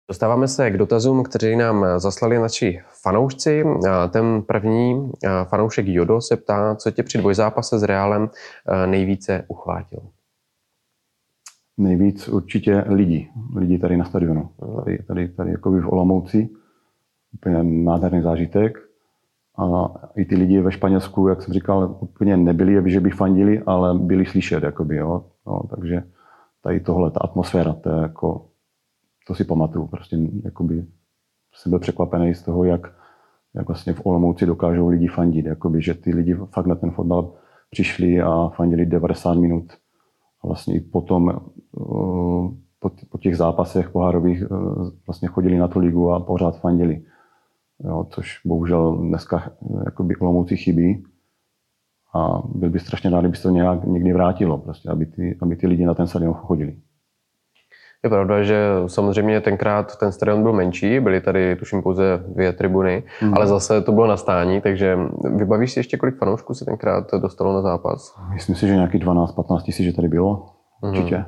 Dostáváme 0.10 0.48
se 0.48 0.72
k 0.72 0.78
dotazům, 0.78 1.24
kteří 1.24 1.56
nám 1.56 1.86
zaslali 1.98 2.40
naši 2.40 2.82
fanoušci. 3.04 3.64
Ten 4.10 4.42
první 4.42 5.12
fanoušek 5.44 5.88
Jodo 5.88 6.22
se 6.22 6.38
ptá, 6.38 6.76
co 6.76 6.92
tě 6.92 7.04
při 7.04 7.18
dvojzápase 7.18 7.80
s 7.80 7.84
Reálem 7.84 8.30
nejvíce 8.86 9.46
uchvátil. 9.48 10.00
Nejvíc 11.78 12.28
určitě 12.28 12.84
lidi. 12.88 13.30
Lidi 13.56 13.80
tady 13.80 13.98
na 13.98 14.06
stadionu. 14.06 14.50
Tady, 14.76 15.04
tady, 15.04 15.28
tady 15.28 15.52
jako 15.52 15.72
v 15.72 15.88
Olomouci. 15.88 16.50
Úplně 17.34 17.64
nádherný 17.64 18.22
zážitek. 18.22 18.78
A 19.58 19.94
i 20.16 20.26
ty 20.26 20.36
lidi 20.36 20.62
ve 20.62 20.72
Španělsku, 20.72 21.28
jak 21.28 21.42
jsem 21.42 21.54
říkal, 21.54 21.98
úplně 22.00 22.38
nebyli, 22.38 22.92
že 22.92 23.00
by 23.00 23.10
fandili, 23.10 23.64
ale 23.66 24.00
byli 24.00 24.26
slyšet, 24.26 24.64
jakoby, 24.64 24.96
jo. 24.96 25.26
No, 25.48 25.62
takže 25.76 26.04
tady 26.62 26.80
tohle, 26.80 27.12
ta 27.12 27.20
atmosféra, 27.20 27.74
to 27.74 27.90
je 27.90 28.02
jako, 28.02 28.46
to 29.28 29.36
si 29.36 29.44
pamatuju, 29.44 29.88
prostě 29.88 30.18
jakoby 30.44 30.86
jsem 31.56 31.70
byl 31.70 31.80
překvapený 31.80 32.36
z 32.36 32.44
toho, 32.44 32.64
jak, 32.64 32.94
jak 33.54 33.68
vlastně 33.68 33.94
v 33.94 34.06
Olomouci 34.06 34.46
dokážou 34.46 34.88
lidi 34.88 35.08
fandit, 35.08 35.46
jakoby, 35.46 35.82
že 35.82 35.94
ty 35.94 36.16
lidi 36.16 36.34
fakt 36.34 36.66
na 36.66 36.76
ten 36.76 36.92
fotbal 36.92 37.34
přišli 37.70 38.22
a 38.22 38.50
fandili 38.56 38.86
90 38.86 39.34
minut. 39.34 39.66
A 40.44 40.48
vlastně 40.48 40.76
i 40.76 40.80
potom 40.80 41.40
uh, 41.72 42.54
po, 43.10 43.18
těch 43.18 43.38
zápasech 43.38 43.90
pohárových 43.90 44.52
uh, 44.52 44.90
vlastně 45.08 45.28
chodili 45.28 45.58
na 45.58 45.68
tu 45.68 45.80
ligu 45.80 46.12
a 46.12 46.20
pořád 46.20 46.60
fandili 46.60 47.04
jo, 47.84 48.08
což 48.10 48.42
bohužel 48.46 48.98
dneska 48.98 49.52
jakoby 49.86 50.16
Olomouci 50.16 50.58
chybí. 50.58 51.04
A 52.16 52.42
byl 52.46 52.70
bych 52.70 52.82
strašně 52.82 53.10
rád, 53.10 53.20
kdyby 53.20 53.38
se 53.38 53.44
to 53.44 53.50
nějak 53.50 53.84
někdy 53.84 54.14
vrátilo, 54.14 54.58
prostě, 54.58 54.90
aby, 54.90 55.06
ty, 55.06 55.38
aby 55.42 55.56
ty 55.56 55.68
lidi 55.68 55.86
na 55.86 55.94
ten 55.94 56.08
stadion 56.08 56.34
chodili. 56.34 56.76
Je 58.04 58.10
pravda, 58.10 58.44
že 58.44 58.66
samozřejmě 58.88 59.42
tenkrát 59.42 60.00
ten 60.00 60.12
stadion 60.12 60.44
byl 60.44 60.54
menší, 60.54 61.00
byly 61.00 61.22
tady 61.22 61.56
tuším 61.56 61.82
pouze 61.82 62.24
dvě 62.28 62.54
tribuny, 62.54 63.04
mm. 63.22 63.34
ale 63.34 63.48
zase 63.48 63.82
to 63.82 63.92
bylo 63.92 64.08
na 64.08 64.18
stání, 64.18 64.62
takže 64.62 64.98
vybavíš 65.36 65.72
si 65.72 65.80
ještě, 65.80 65.98
kolik 65.98 66.18
fanoušků 66.18 66.54
si 66.54 66.66
tenkrát 66.66 67.12
dostalo 67.12 67.54
na 67.54 67.62
zápas? 67.62 68.16
Myslím 68.34 68.56
si, 68.56 68.68
že 68.68 68.74
nějaký 68.74 69.00
12-15 69.00 69.62
tisíc, 69.62 69.86
že 69.86 69.94
tady 69.94 70.08
bylo, 70.08 70.50
mm. 70.82 71.26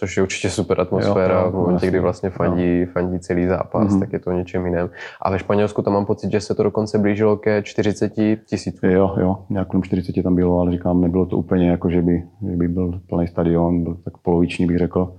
Což 0.00 0.16
je 0.16 0.22
určitě 0.22 0.50
super 0.50 0.80
atmosféra. 0.80 1.34
Jo, 1.34 1.44
jo, 1.44 1.50
v 1.50 1.54
momentě, 1.54 1.86
kdy 1.86 2.00
vlastně 2.00 2.30
fandí, 2.30 2.84
fandí 2.84 3.18
celý 3.18 3.46
zápas, 3.46 3.92
mm-hmm. 3.92 4.00
tak 4.00 4.12
je 4.12 4.18
to 4.18 4.32
něčem 4.32 4.66
jiném. 4.66 4.90
A 5.22 5.30
ve 5.30 5.38
Španělsku 5.38 5.82
tam 5.82 5.92
mám 5.92 6.06
pocit, 6.06 6.30
že 6.30 6.40
se 6.40 6.54
to 6.54 6.62
dokonce 6.62 6.98
blížilo 6.98 7.36
ke 7.36 7.62
40 7.62 8.12
tisícům. 8.46 8.90
Jo, 8.90 9.14
jo, 9.20 9.36
nějak 9.50 9.68
kolem 9.68 9.82
40 9.82 10.22
tam 10.22 10.34
bylo, 10.34 10.60
ale 10.60 10.72
říkám, 10.72 11.00
nebylo 11.00 11.26
to 11.26 11.36
úplně 11.36 11.70
jako, 11.70 11.90
že 11.90 12.02
by, 12.02 12.22
že 12.50 12.56
by 12.56 12.68
byl 12.68 13.00
plný 13.08 13.26
stadion, 13.26 13.84
byl 13.84 13.96
tak 14.04 14.18
poloviční 14.18 14.66
bych 14.66 14.78
řekl. 14.78 15.12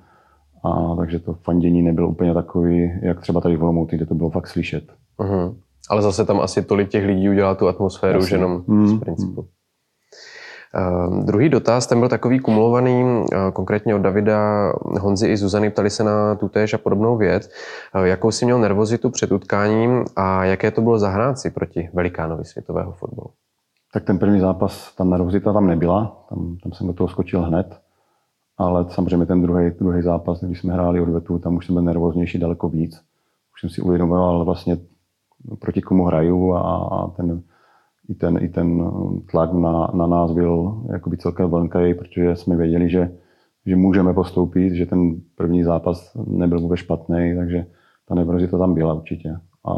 A 0.63 0.95
takže 0.95 1.19
to 1.19 1.33
fandění 1.33 1.81
nebylo 1.81 2.09
úplně 2.09 2.33
takový, 2.33 2.91
jak 3.01 3.21
třeba 3.21 3.41
tady 3.41 3.55
v 3.55 3.63
Olomouci, 3.63 3.95
kde 3.95 4.05
to 4.05 4.15
bylo 4.15 4.29
fakt 4.29 4.47
slyšet. 4.47 4.83
Mm-hmm. 5.19 5.55
Ale 5.89 6.01
zase 6.01 6.25
tam 6.25 6.41
asi 6.41 6.61
tolik 6.61 6.89
těch 6.89 7.05
lidí 7.05 7.29
udělá 7.29 7.55
tu 7.55 7.67
atmosféru, 7.67 8.19
Jasně. 8.19 8.29
že 8.29 8.35
jenom 8.35 8.63
mm, 8.67 8.87
z 8.87 8.99
principu. 8.99 9.41
Mm. 9.41 9.47
Uh, 10.77 11.23
druhý 11.25 11.49
dotaz, 11.49 11.88
ten 11.88 11.99
byl 11.99 12.10
takový 12.10 12.39
kumulovaný, 12.39 13.03
uh, 13.03 13.25
konkrétně 13.53 13.95
od 13.95 14.01
Davida, 14.01 14.71
Honzy 14.99 15.27
i 15.27 15.38
Zuzany, 15.38 15.69
ptali 15.69 15.89
se 15.89 16.03
na 16.03 16.36
tutéž 16.36 16.73
a 16.73 16.77
podobnou 16.77 17.17
věc. 17.17 17.49
Uh, 17.95 18.03
jakou 18.03 18.31
si 18.31 18.45
měl 18.45 18.60
nervozitu 18.60 19.10
před 19.10 19.31
utkáním 19.31 20.05
a 20.15 20.45
jaké 20.45 20.71
to 20.71 20.81
bylo 20.81 20.99
zahrát 20.99 21.39
si 21.39 21.49
proti 21.49 21.89
velikánovi 21.93 22.45
světového 22.45 22.91
fotbalu? 22.91 23.29
Tak 23.93 24.03
ten 24.03 24.19
první 24.19 24.39
zápas, 24.39 24.95
ta 24.95 25.03
nervozita 25.03 25.53
tam 25.53 25.67
nebyla, 25.67 26.25
tam, 26.29 26.57
tam 26.63 26.73
jsem 26.73 26.88
do 26.88 26.93
toho 26.93 27.07
skočil 27.07 27.41
hned, 27.41 27.79
ale 28.57 28.86
samozřejmě 28.89 29.25
ten 29.25 29.41
druhý, 29.41 29.71
druhý 29.79 30.01
zápas, 30.01 30.43
když 30.43 30.60
jsme 30.60 30.73
hráli 30.73 31.01
odvetu, 31.01 31.39
tam 31.39 31.55
už 31.55 31.65
jsem 31.65 31.75
byl 31.75 31.84
nervóznější 31.84 32.39
daleko 32.39 32.69
víc. 32.69 33.01
Už 33.53 33.62
jsem 33.62 33.69
si 33.69 33.81
uvědomoval 33.81 34.45
vlastně 34.45 34.77
proti 35.60 35.81
komu 35.81 36.05
hraju 36.05 36.53
a, 36.53 36.62
a 36.75 37.07
ten 37.07 37.41
i 38.09 38.15
ten, 38.15 38.37
i 38.41 38.49
ten 38.49 38.91
tlak 39.31 39.53
na, 39.53 39.91
na 39.93 40.07
nás 40.07 40.31
byl 40.31 40.83
jakoby 40.91 41.17
celkem 41.17 41.49
velký, 41.49 41.93
protože 41.93 42.35
jsme 42.35 42.55
věděli, 42.57 42.89
že, 42.89 43.11
že 43.65 43.75
můžeme 43.75 44.13
postoupit, 44.13 44.73
že 44.73 44.85
ten 44.85 45.21
první 45.35 45.63
zápas 45.63 46.17
nebyl 46.27 46.61
vůbec 46.61 46.79
špatný, 46.79 47.35
takže 47.35 47.65
ta 48.07 48.15
nervozita 48.15 48.57
tam 48.57 48.73
byla 48.73 48.93
určitě. 48.93 49.29
A 49.65 49.71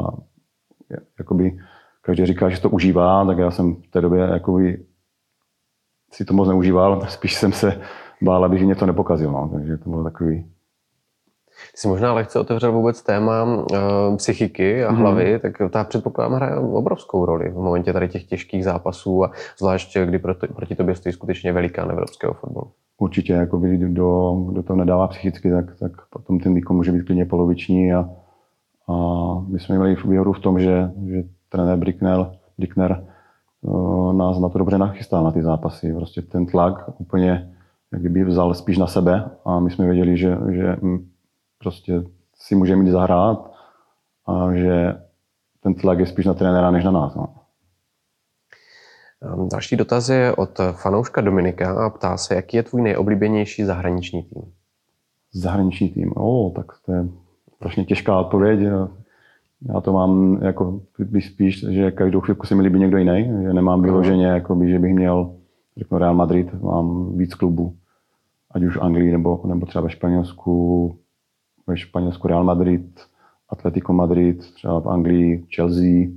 jakoby 1.20 1.58
každý 2.02 2.26
říká, 2.26 2.50
že 2.50 2.62
to 2.62 2.70
užívá, 2.70 3.26
tak 3.26 3.38
já 3.38 3.52
jsem 3.52 3.76
v 3.76 3.88
té 3.88 4.02
době 4.02 4.20
jakoby 4.20 4.86
si 6.12 6.26
to 6.26 6.34
moc 6.34 6.48
neužíval, 6.48 7.02
spíš 7.08 7.36
jsem 7.36 7.52
se 7.52 7.82
bál, 8.22 8.46
abych 8.46 8.62
něco 8.62 8.86
nepokazil. 8.86 9.32
No. 9.32 9.50
Takže 9.54 9.78
to 9.78 9.90
bylo 9.90 10.04
takový 10.04 10.46
ty 11.72 11.78
jsi 11.78 11.88
možná 11.88 12.14
lehce 12.14 12.40
otevřel 12.40 12.72
vůbec 12.72 13.02
téma 13.02 13.44
uh, 13.44 13.66
psychiky 14.16 14.86
a 14.86 14.92
mhm. 14.92 15.02
hlavy, 15.02 15.34
mm. 15.34 15.40
tak 15.40 15.72
ta 15.72 15.84
předpokládám 15.84 16.34
hraje 16.34 16.56
obrovskou 16.56 17.26
roli 17.26 17.50
v 17.50 17.56
momentě 17.56 17.94
tady 17.94 18.10
těch 18.10 18.24
těžkých 18.24 18.64
zápasů 18.64 19.24
a 19.24 19.32
zvlášť 19.60 19.98
kdy 19.98 20.20
proti, 20.20 20.48
proti 20.48 20.76
tobě 20.76 20.96
stojí 20.96 21.14
skutečně 21.14 21.54
velikán 21.54 21.92
evropského 21.92 22.34
fotbalu. 22.34 22.72
Určitě, 22.98 23.34
jako 23.34 23.58
kdo, 23.58 24.32
kdo 24.50 24.64
to 24.64 24.76
nedává 24.76 25.08
psychicky, 25.08 25.52
tak, 25.52 25.66
tak 25.80 25.92
potom 26.10 26.40
ten 26.40 26.54
výkon 26.54 26.76
může 26.76 26.92
být 26.92 27.04
klidně 27.04 27.26
poloviční 27.26 27.94
a, 27.94 28.10
a 28.88 28.96
my 29.48 29.60
jsme 29.60 29.78
měli 29.78 29.96
výhodu 30.06 30.34
v 30.34 30.40
tom, 30.40 30.60
že, 30.60 30.92
že 31.06 31.24
trenér 31.50 31.78
Brickner, 31.78 32.32
Brickner 32.58 33.06
uh, 33.62 34.14
nás 34.14 34.40
na 34.40 34.50
to 34.50 34.58
dobře 34.58 34.78
nachystal 34.78 35.24
na 35.24 35.32
ty 35.32 35.44
zápasy. 35.44 35.94
Prostě 35.94 36.22
ten 36.22 36.46
tlak 36.46 36.90
úplně 36.98 37.54
jak 37.94 38.02
kdyby 38.02 38.24
vzal 38.24 38.54
spíš 38.54 38.78
na 38.78 38.88
sebe 38.88 39.30
a 39.46 39.60
my 39.60 39.72
jsme 39.72 39.86
věděli, 39.86 40.18
že, 40.18 40.38
že 40.52 40.78
prostě 41.64 42.04
si 42.36 42.56
můžeme 42.56 42.84
jít 42.84 42.92
zahrát 42.92 43.52
a 44.26 44.54
že 44.54 44.96
ten 45.64 45.74
tlak 45.74 46.00
je 46.00 46.06
spíš 46.06 46.26
na 46.26 46.34
trenéra 46.34 46.72
než 46.72 46.84
na 46.84 46.92
nás. 46.92 47.16
No. 47.16 47.36
Ehm, 49.22 49.50
další 49.50 49.76
dotaz 49.76 50.10
je 50.10 50.36
od 50.36 50.60
fanouška 50.72 51.22
Dominika 51.22 51.86
a 51.86 51.90
ptá 51.90 52.18
se, 52.18 52.36
jaký 52.36 52.58
je 52.58 52.64
tvůj 52.64 52.82
nejoblíbenější 52.82 53.64
zahraniční 53.64 54.24
tým? 54.24 54.42
Zahraniční 55.34 55.90
tým? 55.90 56.14
O, 56.18 56.52
tak 56.56 56.66
to 56.86 56.92
je 56.92 57.08
strašně 57.56 57.86
těžká 57.86 58.20
odpověď. 58.20 58.60
Já 59.70 59.82
to 59.82 59.94
mám 59.94 60.40
jako 60.44 60.82
spíš, 61.20 61.70
že 61.70 61.92
každou 61.92 62.22
chvilku 62.22 62.48
se 62.48 62.56
mi 62.56 62.62
líbí 62.62 62.80
někdo 62.80 62.98
jiný, 62.98 63.44
že 63.44 63.54
nemám 63.54 63.82
vyloženě, 63.82 64.26
jako 64.26 64.56
by, 64.56 64.70
že 64.70 64.80
bych 64.80 64.94
měl 64.94 65.36
řeknu 65.78 65.98
Real 65.98 66.14
Madrid, 66.14 66.62
mám 66.62 67.18
víc 67.18 67.36
klubů, 67.36 67.76
ať 68.52 68.64
už 68.64 68.78
v 68.78 68.82
Anglii 68.82 69.12
nebo, 69.12 69.42
nebo 69.46 69.66
třeba 69.66 69.84
ve 69.84 69.90
Španělsku, 69.90 70.98
ve 71.68 71.78
Španělsku 71.78 72.28
Real 72.28 72.44
Madrid, 72.44 73.00
Atletico 73.50 73.94
Madrid, 73.94 74.54
třeba 74.54 74.80
v 74.80 74.90
Anglii 74.90 75.48
Chelsea, 75.56 76.10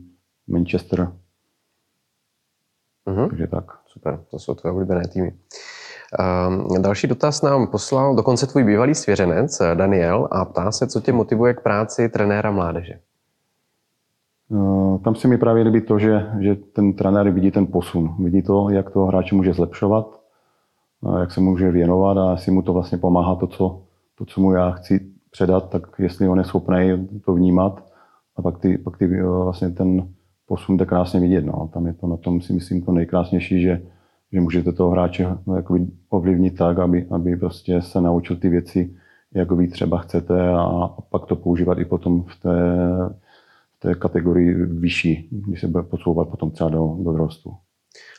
Manchester. 0.48 1.12
Mm-hmm. 3.06 3.28
Takže 3.28 3.46
tak. 3.46 3.64
Super, 3.86 4.20
to 4.30 4.38
jsou 4.38 4.54
tvoje 4.54 4.72
oblíbené 4.72 5.08
týmy. 5.08 5.34
Um, 6.48 6.82
další 6.82 7.06
dotaz 7.06 7.42
nám 7.42 7.66
poslal 7.66 8.14
dokonce 8.14 8.46
tvůj 8.46 8.64
bývalý 8.64 8.94
svěřenec 8.94 9.62
Daniel 9.74 10.28
a 10.30 10.44
ptá 10.44 10.72
se, 10.72 10.86
co 10.86 11.00
tě 11.00 11.12
motivuje 11.12 11.54
k 11.54 11.60
práci 11.60 12.08
trenéra 12.08 12.50
mládeže. 12.50 13.00
Uh, 14.48 15.02
tam 15.02 15.14
se 15.14 15.28
mi 15.28 15.38
právě 15.38 15.64
líbí 15.64 15.80
to, 15.80 15.98
že, 15.98 16.26
že 16.40 16.54
ten 16.54 16.92
trenér 16.92 17.30
vidí 17.30 17.50
ten 17.50 17.66
posun. 17.66 18.24
Vidí 18.24 18.42
to, 18.42 18.70
jak 18.70 18.90
to 18.90 19.04
hráče 19.04 19.34
může 19.34 19.52
zlepšovat, 19.52 20.20
jak 21.20 21.32
se 21.32 21.40
může 21.40 21.70
věnovat 21.70 22.16
a 22.18 22.32
jestli 22.32 22.52
mu 22.52 22.62
to 22.62 22.72
vlastně 22.72 22.98
pomáhá 22.98 23.34
to, 23.34 23.46
co, 23.46 23.82
to, 24.14 24.24
co 24.24 24.40
mu 24.40 24.52
já 24.52 24.70
chci 24.70 25.15
předat, 25.36 25.70
tak 25.70 25.82
jestli 25.98 26.28
on 26.28 26.38
je 26.38 26.44
schopný 26.44 27.08
to 27.24 27.34
vnímat 27.34 27.84
a 28.36 28.42
pak, 28.42 28.58
ty, 28.58 28.78
pak 28.78 28.96
ty, 28.98 29.22
vlastně 29.22 29.70
ten, 29.70 30.08
posun 30.46 30.76
jde 30.76 30.86
krásně 30.86 31.20
vidět. 31.20 31.44
No. 31.44 31.70
Tam 31.72 31.86
je 31.86 31.92
to 31.92 32.06
na 32.06 32.16
tom 32.16 32.40
si 32.40 32.52
myslím 32.52 32.82
to 32.82 32.92
nejkrásnější, 32.92 33.62
že, 33.62 33.82
že 34.32 34.40
můžete 34.40 34.72
toho 34.72 34.90
hráče 34.90 35.28
no, 35.46 35.56
jakoby 35.56 35.86
ovlivnit 36.08 36.56
tak, 36.56 36.78
aby, 36.78 37.06
aby 37.10 37.36
prostě 37.36 37.82
se 37.82 38.00
naučil 38.00 38.36
ty 38.36 38.48
věci, 38.48 38.96
jak 39.34 39.52
vy 39.52 39.68
třeba 39.68 39.98
chcete 39.98 40.48
a, 40.48 40.60
a 40.60 40.88
pak 40.88 41.26
to 41.26 41.36
používat 41.36 41.78
i 41.78 41.84
potom 41.84 42.22
v 42.22 42.40
té, 42.40 42.58
v 43.76 43.80
té 43.80 43.94
kategorii 43.94 44.54
vyšší, 44.54 45.28
když 45.30 45.60
se 45.60 45.68
bude 45.68 45.82
posouvat 45.82 46.28
potom 46.28 46.50
třeba 46.50 46.70
do, 46.70 46.96
do 46.98 47.12
dorostu. 47.12 47.52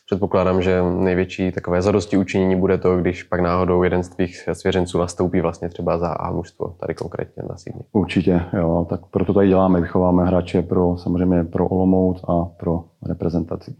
Předpokládám, 0.10 0.62
že 0.62 0.82
největší 0.82 1.52
takové 1.52 1.82
zadosti 1.82 2.18
učinění 2.18 2.56
bude 2.56 2.78
to, 2.78 2.98
když 2.98 3.24
pak 3.24 3.40
náhodou 3.40 3.84
jeden 3.84 4.04
z 4.04 4.10
tvých 4.10 4.50
svěřenců 4.54 5.00
nastoupí 5.00 5.42
vlastně 5.42 5.70
třeba 5.70 5.98
za 5.98 6.10
A 6.10 6.32
mužstvo, 6.32 6.76
tady 6.80 6.94
konkrétně 6.94 7.44
na 7.50 7.58
Sydney. 7.58 7.84
Určitě, 7.92 8.42
jo, 8.54 8.86
tak 8.90 9.06
proto 9.12 9.34
tady 9.34 9.48
děláme, 9.48 9.82
vychováme 9.82 10.26
hráče 10.26 10.62
pro, 10.62 10.98
samozřejmě 10.98 11.44
pro 11.44 11.68
Olomouc 11.68 12.24
a 12.28 12.46
pro 12.46 12.84
reprezentaci. 13.08 13.76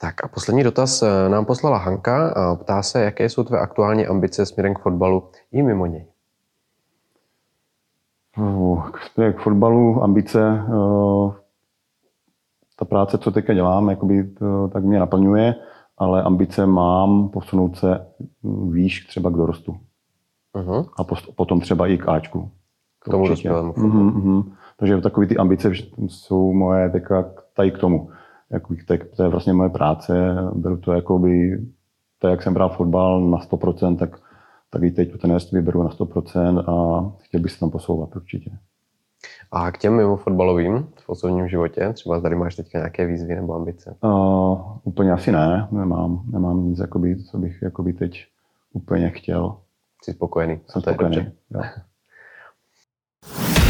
Tak 0.00 0.24
a 0.24 0.28
poslední 0.28 0.62
dotaz 0.64 1.02
eh, 1.02 1.28
nám 1.28 1.44
poslala 1.44 1.78
Hanka 1.78 2.28
a 2.28 2.56
ptá 2.56 2.82
se, 2.82 3.02
jaké 3.02 3.28
jsou 3.28 3.44
tvé 3.44 3.58
aktuální 3.58 4.06
ambice 4.06 4.46
směrem 4.46 4.74
k 4.74 4.78
fotbalu 4.78 5.30
i 5.52 5.62
mimo 5.62 5.86
něj. 5.86 6.06
K 9.32 9.42
fotbalu 9.42 10.02
ambice, 10.02 10.40
eh, 10.68 11.41
ta 12.82 12.86
práce, 12.86 13.18
co 13.18 13.30
teďka 13.30 13.54
dělám, 13.54 13.90
jakoby, 13.90 14.24
to, 14.24 14.68
tak 14.68 14.84
mě 14.84 14.98
naplňuje, 14.98 15.54
ale 15.98 16.22
ambice 16.22 16.66
mám 16.66 17.28
posunout 17.28 17.76
se 17.76 18.06
výš 18.70 19.06
třeba 19.06 19.30
k 19.30 19.34
dorostu. 19.34 19.76
Uh-huh. 20.54 20.88
A 20.96 21.04
post, 21.04 21.36
potom 21.36 21.60
třeba 21.60 21.86
i 21.86 21.98
k 21.98 22.08
Ačku. 22.08 22.50
K 23.00 23.10
tomu 23.10 23.28
dospělému 23.28 23.72
uh-huh, 23.72 24.12
uh-huh. 24.12 24.52
Takže 24.76 25.00
takové 25.00 25.26
ty 25.26 25.36
ambice 25.36 25.72
jsou 26.06 26.52
moje 26.52 26.90
teďka 26.90 27.24
tady 27.56 27.70
k 27.70 27.78
tomu. 27.78 28.10
Jako, 28.50 28.74
tak, 28.88 29.00
to 29.16 29.22
je 29.22 29.28
vlastně 29.28 29.52
moje 29.52 29.70
práce, 29.70 30.36
beru 30.54 30.76
to 30.76 30.92
jako 30.92 31.18
by, 31.18 31.66
to 32.18 32.28
jak 32.28 32.42
jsem 32.42 32.54
bral 32.54 32.68
fotbal 32.68 33.20
na 33.20 33.38
100%, 33.38 33.96
tak, 33.96 34.20
tak 34.70 34.82
i 34.82 34.90
teď 34.90 35.12
to 35.12 35.18
trenérství 35.18 35.60
beru 35.60 35.82
na 35.82 35.88
100% 35.88 36.58
a 36.58 37.10
chtěl 37.20 37.40
bych 37.40 37.52
se 37.52 37.60
tam 37.60 37.70
posouvat 37.70 38.16
určitě. 38.16 38.50
A 39.52 39.72
k 39.72 39.78
těm 39.78 39.96
mimo 39.96 40.16
fotbalovým 40.16 40.88
v 40.96 41.08
osobním 41.08 41.48
životě, 41.48 41.92
třeba 41.92 42.20
tady 42.20 42.36
máš 42.36 42.54
teďka 42.54 42.78
nějaké 42.78 43.06
výzvy 43.06 43.34
nebo 43.34 43.54
ambice? 43.54 43.96
Uh, 44.04 44.60
úplně 44.84 45.12
asi 45.12 45.32
ne, 45.32 45.68
nemám, 45.70 46.22
nemám 46.32 46.64
nic, 46.64 46.78
jakoby, 46.78 47.24
co 47.24 47.38
bych 47.38 47.62
jakoby 47.62 47.92
teď 47.92 48.26
úplně 48.72 49.10
chtěl. 49.10 49.56
Jsi 50.04 50.12
spokojený. 50.12 50.60
Jsem 50.68 50.82
spokojený, 50.82 51.32
jo. 51.50 51.62